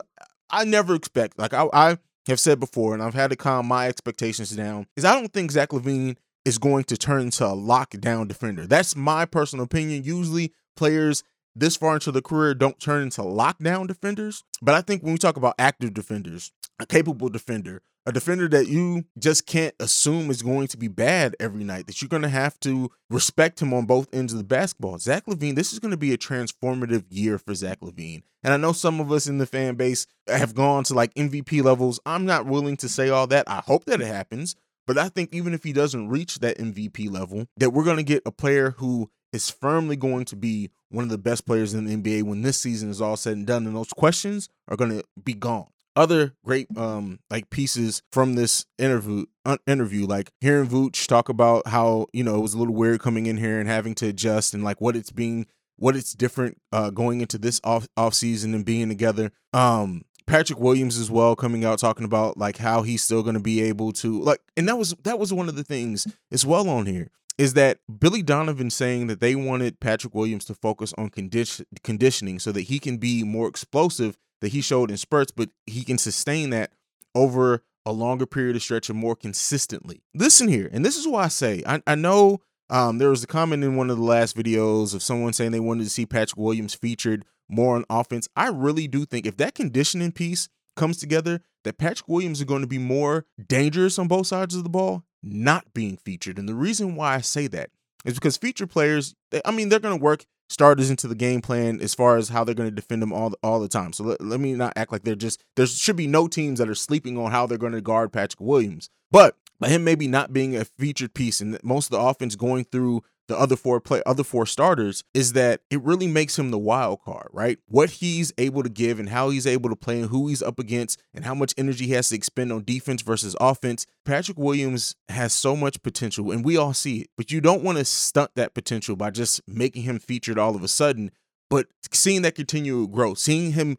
I 0.52 0.64
never 0.64 0.94
expect 0.94 1.38
like 1.38 1.54
I, 1.54 1.66
I 1.72 1.98
have 2.28 2.38
said 2.40 2.60
before, 2.60 2.94
and 2.94 3.02
I've 3.02 3.14
had 3.14 3.30
to 3.30 3.36
calm 3.36 3.66
my 3.66 3.88
expectations 3.88 4.50
down. 4.50 4.86
Is 4.96 5.04
I 5.04 5.14
don't 5.14 5.32
think 5.32 5.50
Zach 5.50 5.70
LaVine 5.70 6.16
is 6.44 6.58
going 6.58 6.84
to 6.84 6.96
turn 6.96 7.22
into 7.22 7.44
a 7.44 7.56
lockdown 7.56 8.28
defender. 8.28 8.66
That's 8.66 8.94
my 8.94 9.24
personal 9.24 9.64
opinion. 9.64 10.04
Usually, 10.04 10.52
players 10.76 11.24
this 11.54 11.76
far 11.76 11.94
into 11.94 12.12
the 12.12 12.22
career 12.22 12.54
don't 12.54 12.80
turn 12.80 13.02
into 13.02 13.22
lockdown 13.22 13.86
defenders. 13.86 14.44
But 14.60 14.74
I 14.74 14.80
think 14.80 15.02
when 15.02 15.12
we 15.12 15.18
talk 15.18 15.36
about 15.36 15.54
active 15.58 15.94
defenders, 15.94 16.52
a 16.78 16.86
capable 16.86 17.28
defender, 17.28 17.82
a 18.04 18.12
defender 18.12 18.48
that 18.48 18.66
you 18.66 19.04
just 19.18 19.46
can't 19.46 19.74
assume 19.78 20.30
is 20.30 20.42
going 20.42 20.66
to 20.68 20.76
be 20.76 20.88
bad 20.88 21.36
every 21.38 21.62
night, 21.62 21.86
that 21.86 22.02
you're 22.02 22.08
going 22.08 22.22
to 22.22 22.28
have 22.28 22.58
to 22.60 22.90
respect 23.10 23.62
him 23.62 23.72
on 23.72 23.86
both 23.86 24.12
ends 24.12 24.32
of 24.32 24.38
the 24.38 24.44
basketball. 24.44 24.98
Zach 24.98 25.26
LaVine, 25.26 25.54
this 25.54 25.72
is 25.72 25.78
going 25.78 25.92
to 25.92 25.96
be 25.96 26.12
a 26.12 26.18
transformative 26.18 27.04
year 27.10 27.38
for 27.38 27.54
Zach 27.54 27.80
LaVine. 27.80 28.22
And 28.42 28.52
I 28.52 28.56
know 28.56 28.72
some 28.72 29.00
of 29.00 29.12
us 29.12 29.26
in 29.26 29.38
the 29.38 29.46
fan 29.46 29.76
base 29.76 30.06
have 30.26 30.54
gone 30.54 30.84
to 30.84 30.94
like 30.94 31.14
MVP 31.14 31.62
levels. 31.62 32.00
I'm 32.04 32.26
not 32.26 32.46
willing 32.46 32.76
to 32.78 32.88
say 32.88 33.08
all 33.08 33.26
that. 33.28 33.48
I 33.48 33.62
hope 33.64 33.84
that 33.84 34.00
it 34.00 34.06
happens. 34.06 34.56
But 34.84 34.98
I 34.98 35.08
think 35.08 35.32
even 35.32 35.54
if 35.54 35.62
he 35.62 35.72
doesn't 35.72 36.08
reach 36.08 36.40
that 36.40 36.58
MVP 36.58 37.08
level, 37.08 37.46
that 37.56 37.70
we're 37.70 37.84
going 37.84 37.98
to 37.98 38.02
get 38.02 38.22
a 38.26 38.32
player 38.32 38.72
who 38.78 39.10
is 39.32 39.48
firmly 39.48 39.94
going 39.94 40.24
to 40.24 40.36
be 40.36 40.70
one 40.90 41.04
of 41.04 41.10
the 41.10 41.18
best 41.18 41.46
players 41.46 41.72
in 41.72 41.84
the 41.84 41.96
NBA 41.96 42.24
when 42.24 42.42
this 42.42 42.58
season 42.58 42.90
is 42.90 43.00
all 43.00 43.16
said 43.16 43.36
and 43.36 43.46
done. 43.46 43.64
And 43.66 43.76
those 43.76 43.92
questions 43.92 44.48
are 44.66 44.76
going 44.76 44.90
to 44.90 45.04
be 45.22 45.34
gone 45.34 45.68
other 45.96 46.34
great 46.44 46.66
um 46.76 47.18
like 47.30 47.50
pieces 47.50 48.02
from 48.10 48.34
this 48.34 48.64
interview 48.78 49.24
uh, 49.44 49.58
interview 49.66 50.06
like 50.06 50.30
hearing 50.40 50.68
Vooch 50.68 51.06
talk 51.06 51.28
about 51.28 51.66
how 51.68 52.06
you 52.12 52.24
know 52.24 52.36
it 52.36 52.42
was 52.42 52.54
a 52.54 52.58
little 52.58 52.74
weird 52.74 53.00
coming 53.00 53.26
in 53.26 53.36
here 53.36 53.60
and 53.60 53.68
having 53.68 53.94
to 53.96 54.08
adjust 54.08 54.54
and 54.54 54.64
like 54.64 54.80
what 54.80 54.96
it's 54.96 55.10
being 55.10 55.46
what 55.76 55.96
it's 55.96 56.12
different 56.12 56.58
uh 56.72 56.90
going 56.90 57.20
into 57.20 57.38
this 57.38 57.60
off 57.64 57.86
off 57.96 58.14
season 58.14 58.54
and 58.54 58.64
being 58.64 58.88
together. 58.88 59.30
Um 59.52 60.02
Patrick 60.26 60.60
Williams 60.60 60.98
as 60.98 61.10
well 61.10 61.34
coming 61.34 61.64
out 61.64 61.78
talking 61.78 62.04
about 62.04 62.38
like 62.38 62.58
how 62.58 62.82
he's 62.82 63.02
still 63.02 63.22
going 63.22 63.34
to 63.34 63.40
be 63.40 63.60
able 63.60 63.92
to 63.92 64.20
like 64.22 64.40
and 64.56 64.68
that 64.68 64.76
was 64.78 64.94
that 65.02 65.18
was 65.18 65.32
one 65.32 65.48
of 65.48 65.56
the 65.56 65.64
things 65.64 66.06
as 66.30 66.46
well 66.46 66.68
on 66.68 66.86
here 66.86 67.10
is 67.38 67.54
that 67.54 67.78
Billy 67.98 68.22
Donovan 68.22 68.70
saying 68.70 69.08
that 69.08 69.20
they 69.20 69.34
wanted 69.34 69.80
Patrick 69.80 70.14
Williams 70.14 70.44
to 70.44 70.54
focus 70.54 70.94
on 70.96 71.10
condition 71.10 71.66
conditioning 71.82 72.38
so 72.38 72.52
that 72.52 72.62
he 72.62 72.78
can 72.78 72.98
be 72.98 73.24
more 73.24 73.48
explosive 73.48 74.16
that 74.42 74.52
he 74.52 74.60
showed 74.60 74.90
in 74.90 74.98
spurts, 74.98 75.32
but 75.32 75.48
he 75.66 75.84
can 75.84 75.96
sustain 75.96 76.50
that 76.50 76.72
over 77.14 77.62
a 77.86 77.92
longer 77.92 78.26
period 78.26 78.56
of 78.56 78.62
stretch 78.62 78.90
and 78.90 78.98
more 78.98 79.16
consistently. 79.16 80.02
Listen 80.14 80.48
here, 80.48 80.68
and 80.72 80.84
this 80.84 80.98
is 80.98 81.08
why 81.08 81.24
I 81.24 81.28
say 81.28 81.62
I, 81.66 81.80
I 81.86 81.94
know 81.94 82.40
um, 82.68 82.98
there 82.98 83.10
was 83.10 83.24
a 83.24 83.28
comment 83.28 83.64
in 83.64 83.76
one 83.76 83.88
of 83.88 83.96
the 83.96 84.02
last 84.04 84.36
videos 84.36 84.94
of 84.94 85.02
someone 85.02 85.32
saying 85.32 85.52
they 85.52 85.60
wanted 85.60 85.84
to 85.84 85.90
see 85.90 86.06
Patrick 86.06 86.36
Williams 86.38 86.74
featured 86.74 87.24
more 87.48 87.76
on 87.76 87.84
offense. 87.88 88.28
I 88.36 88.48
really 88.48 88.88
do 88.88 89.04
think 89.04 89.26
if 89.26 89.36
that 89.38 89.54
conditioning 89.54 90.12
piece 90.12 90.48
comes 90.76 90.98
together, 90.98 91.40
that 91.64 91.78
Patrick 91.78 92.08
Williams 92.08 92.38
is 92.38 92.44
going 92.44 92.62
to 92.62 92.68
be 92.68 92.78
more 92.78 93.26
dangerous 93.48 93.98
on 93.98 94.08
both 94.08 94.26
sides 94.26 94.54
of 94.54 94.64
the 94.64 94.70
ball, 94.70 95.04
not 95.22 95.72
being 95.74 95.96
featured. 95.96 96.38
And 96.38 96.48
the 96.48 96.54
reason 96.54 96.96
why 96.96 97.14
I 97.14 97.20
say 97.20 97.46
that 97.48 97.70
is 98.04 98.14
because 98.14 98.36
featured 98.36 98.70
players, 98.70 99.14
I 99.44 99.50
mean, 99.50 99.68
they're 99.68 99.78
going 99.78 99.98
to 99.98 100.02
work 100.02 100.24
starters 100.52 100.90
into 100.90 101.08
the 101.08 101.14
game 101.14 101.40
plan 101.40 101.80
as 101.80 101.94
far 101.94 102.16
as 102.16 102.28
how 102.28 102.44
they're 102.44 102.54
going 102.54 102.68
to 102.68 102.74
defend 102.74 103.02
them 103.02 103.12
all 103.12 103.34
all 103.42 103.60
the 103.60 103.68
time. 103.68 103.92
So 103.92 104.04
let, 104.04 104.20
let 104.20 104.40
me 104.40 104.54
not 104.54 104.74
act 104.76 104.92
like 104.92 105.02
they're 105.02 105.14
just 105.14 105.42
there 105.56 105.66
should 105.66 105.96
be 105.96 106.06
no 106.06 106.28
teams 106.28 106.58
that 106.58 106.68
are 106.68 106.74
sleeping 106.74 107.18
on 107.18 107.30
how 107.30 107.46
they're 107.46 107.58
going 107.58 107.72
to 107.72 107.80
guard 107.80 108.12
Patrick 108.12 108.40
Williams. 108.40 108.90
But 109.10 109.36
by 109.58 109.68
him 109.68 109.84
maybe 109.84 110.08
not 110.08 110.32
being 110.32 110.56
a 110.56 110.64
featured 110.64 111.14
piece 111.14 111.40
and 111.40 111.58
most 111.62 111.86
of 111.86 111.90
the 111.92 112.04
offense 112.04 112.36
going 112.36 112.64
through 112.64 113.02
the 113.28 113.38
other 113.38 113.56
four 113.56 113.80
play 113.80 114.02
other 114.04 114.24
four 114.24 114.46
starters 114.46 115.04
is 115.14 115.32
that 115.32 115.60
it 115.70 115.80
really 115.82 116.06
makes 116.06 116.38
him 116.38 116.50
the 116.50 116.58
wild 116.58 117.00
card, 117.02 117.28
right? 117.32 117.58
What 117.66 117.90
he's 117.90 118.32
able 118.36 118.62
to 118.62 118.68
give 118.68 118.98
and 118.98 119.08
how 119.08 119.30
he's 119.30 119.46
able 119.46 119.70
to 119.70 119.76
play 119.76 120.00
and 120.00 120.10
who 120.10 120.28
he's 120.28 120.42
up 120.42 120.58
against 120.58 121.00
and 121.14 121.24
how 121.24 121.34
much 121.34 121.54
energy 121.56 121.86
he 121.86 121.92
has 121.92 122.08
to 122.10 122.16
expend 122.16 122.52
on 122.52 122.64
defense 122.64 123.02
versus 123.02 123.36
offense. 123.40 123.86
Patrick 124.04 124.38
Williams 124.38 124.96
has 125.08 125.32
so 125.32 125.56
much 125.56 125.82
potential 125.82 126.30
and 126.30 126.44
we 126.44 126.56
all 126.56 126.74
see 126.74 127.02
it, 127.02 127.10
but 127.16 127.30
you 127.30 127.40
don't 127.40 127.62
want 127.62 127.78
to 127.78 127.84
stunt 127.84 128.32
that 128.34 128.54
potential 128.54 128.96
by 128.96 129.10
just 129.10 129.40
making 129.46 129.82
him 129.82 129.98
featured 129.98 130.38
all 130.38 130.56
of 130.56 130.62
a 130.62 130.68
sudden, 130.68 131.10
but 131.48 131.66
seeing 131.92 132.22
that 132.22 132.34
continue 132.34 132.82
to 132.82 132.88
grow, 132.88 133.14
seeing 133.14 133.52
him 133.52 133.78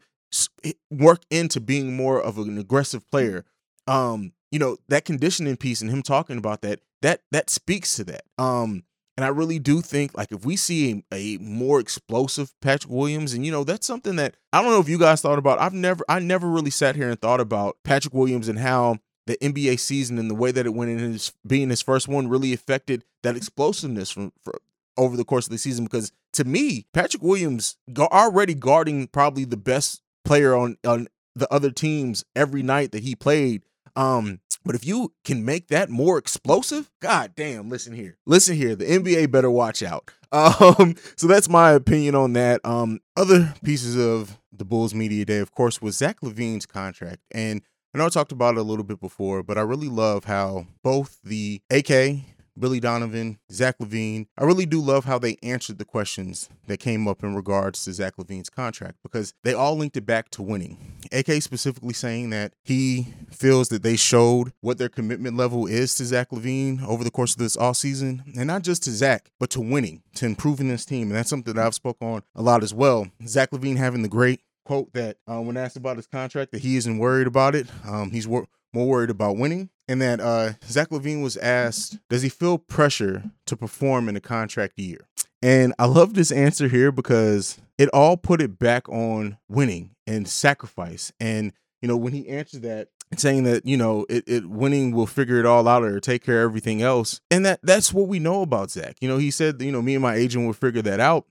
work 0.90 1.22
into 1.30 1.60
being 1.60 1.96
more 1.96 2.20
of 2.20 2.38
an 2.38 2.58
aggressive 2.58 3.08
player 3.10 3.44
um 3.86 4.32
you 4.50 4.58
know 4.58 4.76
that 4.88 5.04
conditioning 5.04 5.56
piece 5.56 5.80
and 5.80 5.90
him 5.90 6.02
talking 6.02 6.38
about 6.38 6.62
that 6.62 6.80
that 7.02 7.20
that 7.30 7.50
speaks 7.50 7.96
to 7.96 8.04
that 8.04 8.22
um 8.38 8.82
and 9.16 9.24
I 9.24 9.28
really 9.28 9.58
do 9.58 9.80
think 9.80 10.16
like 10.16 10.32
if 10.32 10.44
we 10.44 10.56
see 10.56 11.04
a, 11.12 11.36
a, 11.36 11.38
more 11.38 11.78
explosive 11.80 12.52
Patrick 12.60 12.92
Williams, 12.92 13.32
and 13.32 13.46
you 13.46 13.52
know, 13.52 13.64
that's 13.64 13.86
something 13.86 14.16
that 14.16 14.36
I 14.52 14.60
don't 14.60 14.72
know 14.72 14.80
if 14.80 14.88
you 14.88 14.98
guys 14.98 15.20
thought 15.20 15.38
about. 15.38 15.60
I've 15.60 15.72
never 15.72 16.04
I 16.08 16.18
never 16.18 16.48
really 16.48 16.70
sat 16.70 16.96
here 16.96 17.10
and 17.10 17.20
thought 17.20 17.40
about 17.40 17.76
Patrick 17.84 18.14
Williams 18.14 18.48
and 18.48 18.58
how 18.58 18.98
the 19.26 19.36
NBA 19.36 19.78
season 19.78 20.18
and 20.18 20.30
the 20.30 20.34
way 20.34 20.50
that 20.50 20.66
it 20.66 20.74
went 20.74 20.90
in 20.90 20.98
his 20.98 21.32
being 21.46 21.70
his 21.70 21.82
first 21.82 22.08
one 22.08 22.28
really 22.28 22.52
affected 22.52 23.04
that 23.22 23.36
explosiveness 23.36 24.10
from 24.10 24.32
for, 24.42 24.60
over 24.96 25.16
the 25.16 25.24
course 25.24 25.46
of 25.46 25.52
the 25.52 25.58
season. 25.58 25.84
Because 25.84 26.12
to 26.32 26.44
me, 26.44 26.86
Patrick 26.92 27.22
Williams 27.22 27.76
already 27.98 28.54
guarding 28.54 29.06
probably 29.06 29.44
the 29.44 29.56
best 29.56 30.02
player 30.24 30.54
on 30.54 30.76
on 30.84 31.08
the 31.36 31.52
other 31.52 31.70
teams 31.70 32.24
every 32.34 32.62
night 32.62 32.92
that 32.92 33.02
he 33.02 33.14
played. 33.14 33.64
Um, 33.96 34.40
but 34.64 34.74
if 34.74 34.86
you 34.86 35.12
can 35.24 35.44
make 35.44 35.68
that 35.68 35.90
more 35.90 36.16
explosive, 36.18 36.90
god 37.00 37.34
damn, 37.36 37.68
listen 37.68 37.94
here. 37.94 38.16
Listen 38.26 38.56
here. 38.56 38.74
The 38.74 38.86
NBA 38.86 39.30
better 39.30 39.50
watch 39.50 39.82
out. 39.82 40.10
Um, 40.34 40.96
so 41.14 41.28
that's 41.28 41.48
my 41.48 41.70
opinion 41.70 42.16
on 42.16 42.32
that. 42.32 42.60
Um, 42.64 42.98
other 43.16 43.54
pieces 43.62 43.96
of 43.96 44.36
the 44.50 44.64
Bulls 44.64 44.92
media 44.92 45.24
day, 45.24 45.38
of 45.38 45.52
course, 45.52 45.80
was 45.80 45.96
Zach 45.96 46.22
LaVine's 46.22 46.66
contract. 46.66 47.20
And 47.30 47.62
I 47.94 47.98
know 47.98 48.06
I 48.06 48.08
talked 48.08 48.32
about 48.32 48.56
it 48.56 48.58
a 48.60 48.64
little 48.64 48.82
bit 48.84 49.00
before, 49.00 49.44
but 49.44 49.58
I 49.58 49.60
really 49.60 49.88
love 49.88 50.24
how 50.24 50.66
both 50.82 51.20
the 51.22 51.62
AK 51.70 52.16
Billy 52.58 52.80
Donovan, 52.80 53.38
Zach 53.50 53.78
LaVine. 53.78 54.26
I 54.38 54.44
really 54.44 54.66
do 54.66 54.80
love 54.80 55.04
how 55.04 55.18
they 55.18 55.36
answered 55.42 55.78
the 55.78 55.84
questions 55.84 56.48
that 56.66 56.78
came 56.78 57.08
up 57.08 57.22
in 57.22 57.34
regards 57.34 57.84
to 57.84 57.92
Zach 57.92 58.16
LaVine's 58.16 58.50
contract 58.50 58.98
because 59.02 59.34
they 59.42 59.54
all 59.54 59.76
linked 59.76 59.96
it 59.96 60.06
back 60.06 60.30
to 60.30 60.42
winning. 60.42 60.94
AK 61.12 61.42
specifically 61.42 61.94
saying 61.94 62.30
that 62.30 62.52
he 62.62 63.08
feels 63.30 63.68
that 63.68 63.82
they 63.82 63.96
showed 63.96 64.52
what 64.60 64.78
their 64.78 64.88
commitment 64.88 65.36
level 65.36 65.66
is 65.66 65.94
to 65.96 66.04
Zach 66.04 66.30
LaVine 66.30 66.82
over 66.86 67.04
the 67.04 67.10
course 67.10 67.32
of 67.32 67.38
this 67.38 67.56
off 67.56 67.76
season, 67.76 68.22
and 68.36 68.46
not 68.46 68.62
just 68.62 68.84
to 68.84 68.90
Zach, 68.90 69.30
but 69.38 69.50
to 69.50 69.60
winning, 69.60 70.02
to 70.14 70.26
improving 70.26 70.68
this 70.68 70.84
team. 70.84 71.08
And 71.08 71.16
that's 71.16 71.30
something 71.30 71.54
that 71.54 71.64
I've 71.64 71.74
spoke 71.74 71.98
on 72.00 72.22
a 72.34 72.42
lot 72.42 72.62
as 72.62 72.72
well. 72.72 73.08
Zach 73.26 73.50
LaVine 73.50 73.76
having 73.76 74.02
the 74.02 74.08
great 74.08 74.40
quote 74.64 74.92
that 74.92 75.18
uh, 75.30 75.40
when 75.40 75.56
asked 75.56 75.76
about 75.76 75.96
his 75.96 76.06
contract 76.06 76.52
that 76.52 76.62
he 76.62 76.76
isn't 76.76 76.98
worried 76.98 77.26
about 77.26 77.54
it. 77.54 77.66
Um, 77.86 78.10
he's 78.10 78.26
wor- 78.26 78.48
more 78.72 78.86
worried 78.86 79.10
about 79.10 79.36
winning. 79.36 79.70
And 79.86 80.00
that 80.00 80.20
uh, 80.20 80.52
Zach 80.64 80.88
LaVine 80.90 81.22
was 81.22 81.36
asked, 81.36 81.98
does 82.08 82.22
he 82.22 82.28
feel 82.28 82.58
pressure 82.58 83.22
to 83.46 83.56
perform 83.56 84.08
in 84.08 84.16
a 84.16 84.20
contract 84.20 84.78
year? 84.78 85.06
And 85.42 85.74
I 85.78 85.84
love 85.84 86.14
this 86.14 86.32
answer 86.32 86.68
here 86.68 86.90
because 86.90 87.58
it 87.76 87.90
all 87.90 88.16
put 88.16 88.40
it 88.40 88.58
back 88.58 88.88
on 88.88 89.36
winning 89.48 89.90
and 90.06 90.26
sacrifice. 90.26 91.12
And, 91.20 91.52
you 91.82 91.88
know, 91.88 91.98
when 91.98 92.14
he 92.14 92.28
answered 92.28 92.62
that, 92.62 92.88
saying 93.16 93.44
that 93.44 93.64
you 93.64 93.76
know 93.76 94.04
it, 94.08 94.24
it 94.26 94.46
winning 94.46 94.90
will 94.90 95.06
figure 95.06 95.38
it 95.38 95.46
all 95.46 95.68
out 95.68 95.84
or 95.84 96.00
take 96.00 96.24
care 96.24 96.42
of 96.42 96.50
everything 96.50 96.82
else 96.82 97.20
and 97.30 97.46
that 97.46 97.60
that's 97.62 97.92
what 97.92 98.08
we 98.08 98.18
know 98.18 98.42
about 98.42 98.72
zach 98.72 98.96
you 99.00 99.08
know 99.08 99.18
he 99.18 99.30
said 99.30 99.62
you 99.62 99.70
know 99.70 99.80
me 99.80 99.94
and 99.94 100.02
my 100.02 100.16
agent 100.16 100.44
will 100.44 100.52
figure 100.52 100.82
that 100.82 100.98
out 100.98 101.24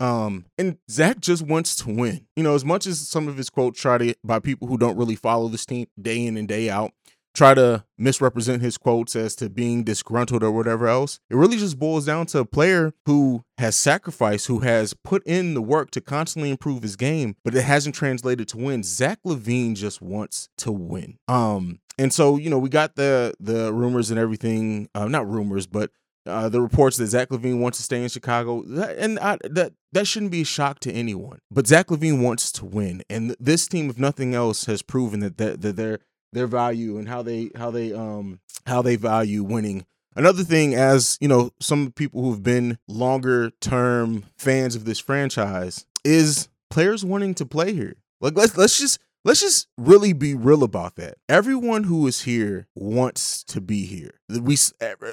um, 0.00 0.46
and 0.58 0.78
Zach 0.90 1.20
just 1.20 1.42
wants 1.42 1.76
to 1.76 1.90
win. 1.90 2.26
You 2.36 2.42
know, 2.42 2.54
as 2.54 2.64
much 2.64 2.86
as 2.86 3.08
some 3.08 3.28
of 3.28 3.36
his 3.36 3.50
quotes 3.50 3.80
try 3.80 3.98
to 3.98 4.14
by 4.22 4.38
people 4.38 4.68
who 4.68 4.78
don't 4.78 4.96
really 4.96 5.16
follow 5.16 5.48
this 5.48 5.66
team 5.66 5.86
day 6.00 6.26
in 6.26 6.36
and 6.36 6.48
day 6.48 6.68
out, 6.68 6.92
try 7.36 7.54
to 7.54 7.84
misrepresent 7.98 8.62
his 8.62 8.78
quotes 8.78 9.14
as 9.14 9.36
to 9.36 9.50
being 9.50 9.84
disgruntled 9.84 10.42
or 10.42 10.50
whatever 10.50 10.88
else. 10.88 11.20
It 11.30 11.36
really 11.36 11.58
just 11.58 11.78
boils 11.78 12.06
down 12.06 12.26
to 12.26 12.40
a 12.40 12.44
player 12.44 12.92
who 13.04 13.44
has 13.58 13.76
sacrificed, 13.76 14.46
who 14.46 14.60
has 14.60 14.94
put 14.94 15.22
in 15.26 15.54
the 15.54 15.62
work 15.62 15.90
to 15.92 16.00
constantly 16.00 16.50
improve 16.50 16.82
his 16.82 16.96
game, 16.96 17.36
but 17.44 17.54
it 17.54 17.62
hasn't 17.62 17.94
translated 17.94 18.48
to 18.48 18.56
win. 18.56 18.82
Zach 18.82 19.18
LaVine 19.24 19.76
just 19.76 20.00
wants 20.00 20.48
to 20.58 20.72
win. 20.72 21.18
Um, 21.28 21.80
and 21.98 22.12
so 22.12 22.36
you 22.36 22.50
know 22.50 22.58
we 22.58 22.68
got 22.68 22.96
the 22.96 23.34
the 23.40 23.72
rumors 23.72 24.10
and 24.10 24.18
everything, 24.18 24.88
uh, 24.94 25.06
not 25.06 25.30
rumors, 25.30 25.66
but 25.66 25.90
uh, 26.26 26.48
the 26.48 26.60
reports 26.60 26.96
that 26.96 27.06
Zach 27.06 27.28
LaVine 27.28 27.60
wants 27.60 27.78
to 27.78 27.84
stay 27.84 28.02
in 28.02 28.08
Chicago, 28.08 28.62
and 28.62 29.18
I, 29.18 29.38
that 29.44 29.72
that 29.92 30.06
shouldn't 30.06 30.32
be 30.32 30.42
a 30.42 30.44
shock 30.44 30.80
to 30.80 30.92
anyone. 30.92 31.40
But 31.50 31.66
Zach 31.66 31.88
LaVine 31.88 32.22
wants 32.22 32.52
to 32.52 32.64
win, 32.64 33.02
and 33.08 33.36
this 33.38 33.66
team, 33.66 33.90
if 33.90 33.98
nothing 33.98 34.34
else, 34.34 34.66
has 34.66 34.82
proven 34.82 35.20
that 35.20 35.38
that, 35.38 35.60
that 35.62 35.76
their 35.76 36.00
their 36.32 36.46
value 36.46 36.98
and 36.98 37.08
how 37.08 37.22
they 37.22 37.50
how 37.56 37.70
they 37.70 37.92
um 37.92 38.40
how 38.66 38.82
they 38.82 38.96
value 38.96 39.42
winning. 39.42 39.86
Another 40.14 40.42
thing, 40.44 40.74
as 40.74 41.18
you 41.20 41.28
know, 41.28 41.50
some 41.60 41.92
people 41.92 42.22
who've 42.22 42.42
been 42.42 42.78
longer 42.88 43.50
term 43.60 44.24
fans 44.36 44.74
of 44.74 44.84
this 44.84 44.98
franchise 44.98 45.86
is 46.04 46.48
players 46.70 47.04
wanting 47.04 47.34
to 47.34 47.46
play 47.46 47.72
here. 47.72 47.96
Like 48.20 48.36
let's 48.36 48.56
let's 48.56 48.78
just 48.78 48.98
let's 49.26 49.40
just 49.40 49.66
really 49.76 50.12
be 50.12 50.34
real 50.34 50.62
about 50.62 50.94
that. 50.94 51.18
Everyone 51.28 51.84
who 51.84 52.06
is 52.06 52.22
here 52.22 52.68
wants 52.74 53.42
to 53.44 53.60
be 53.60 53.84
here. 53.84 54.20
We 54.30 54.56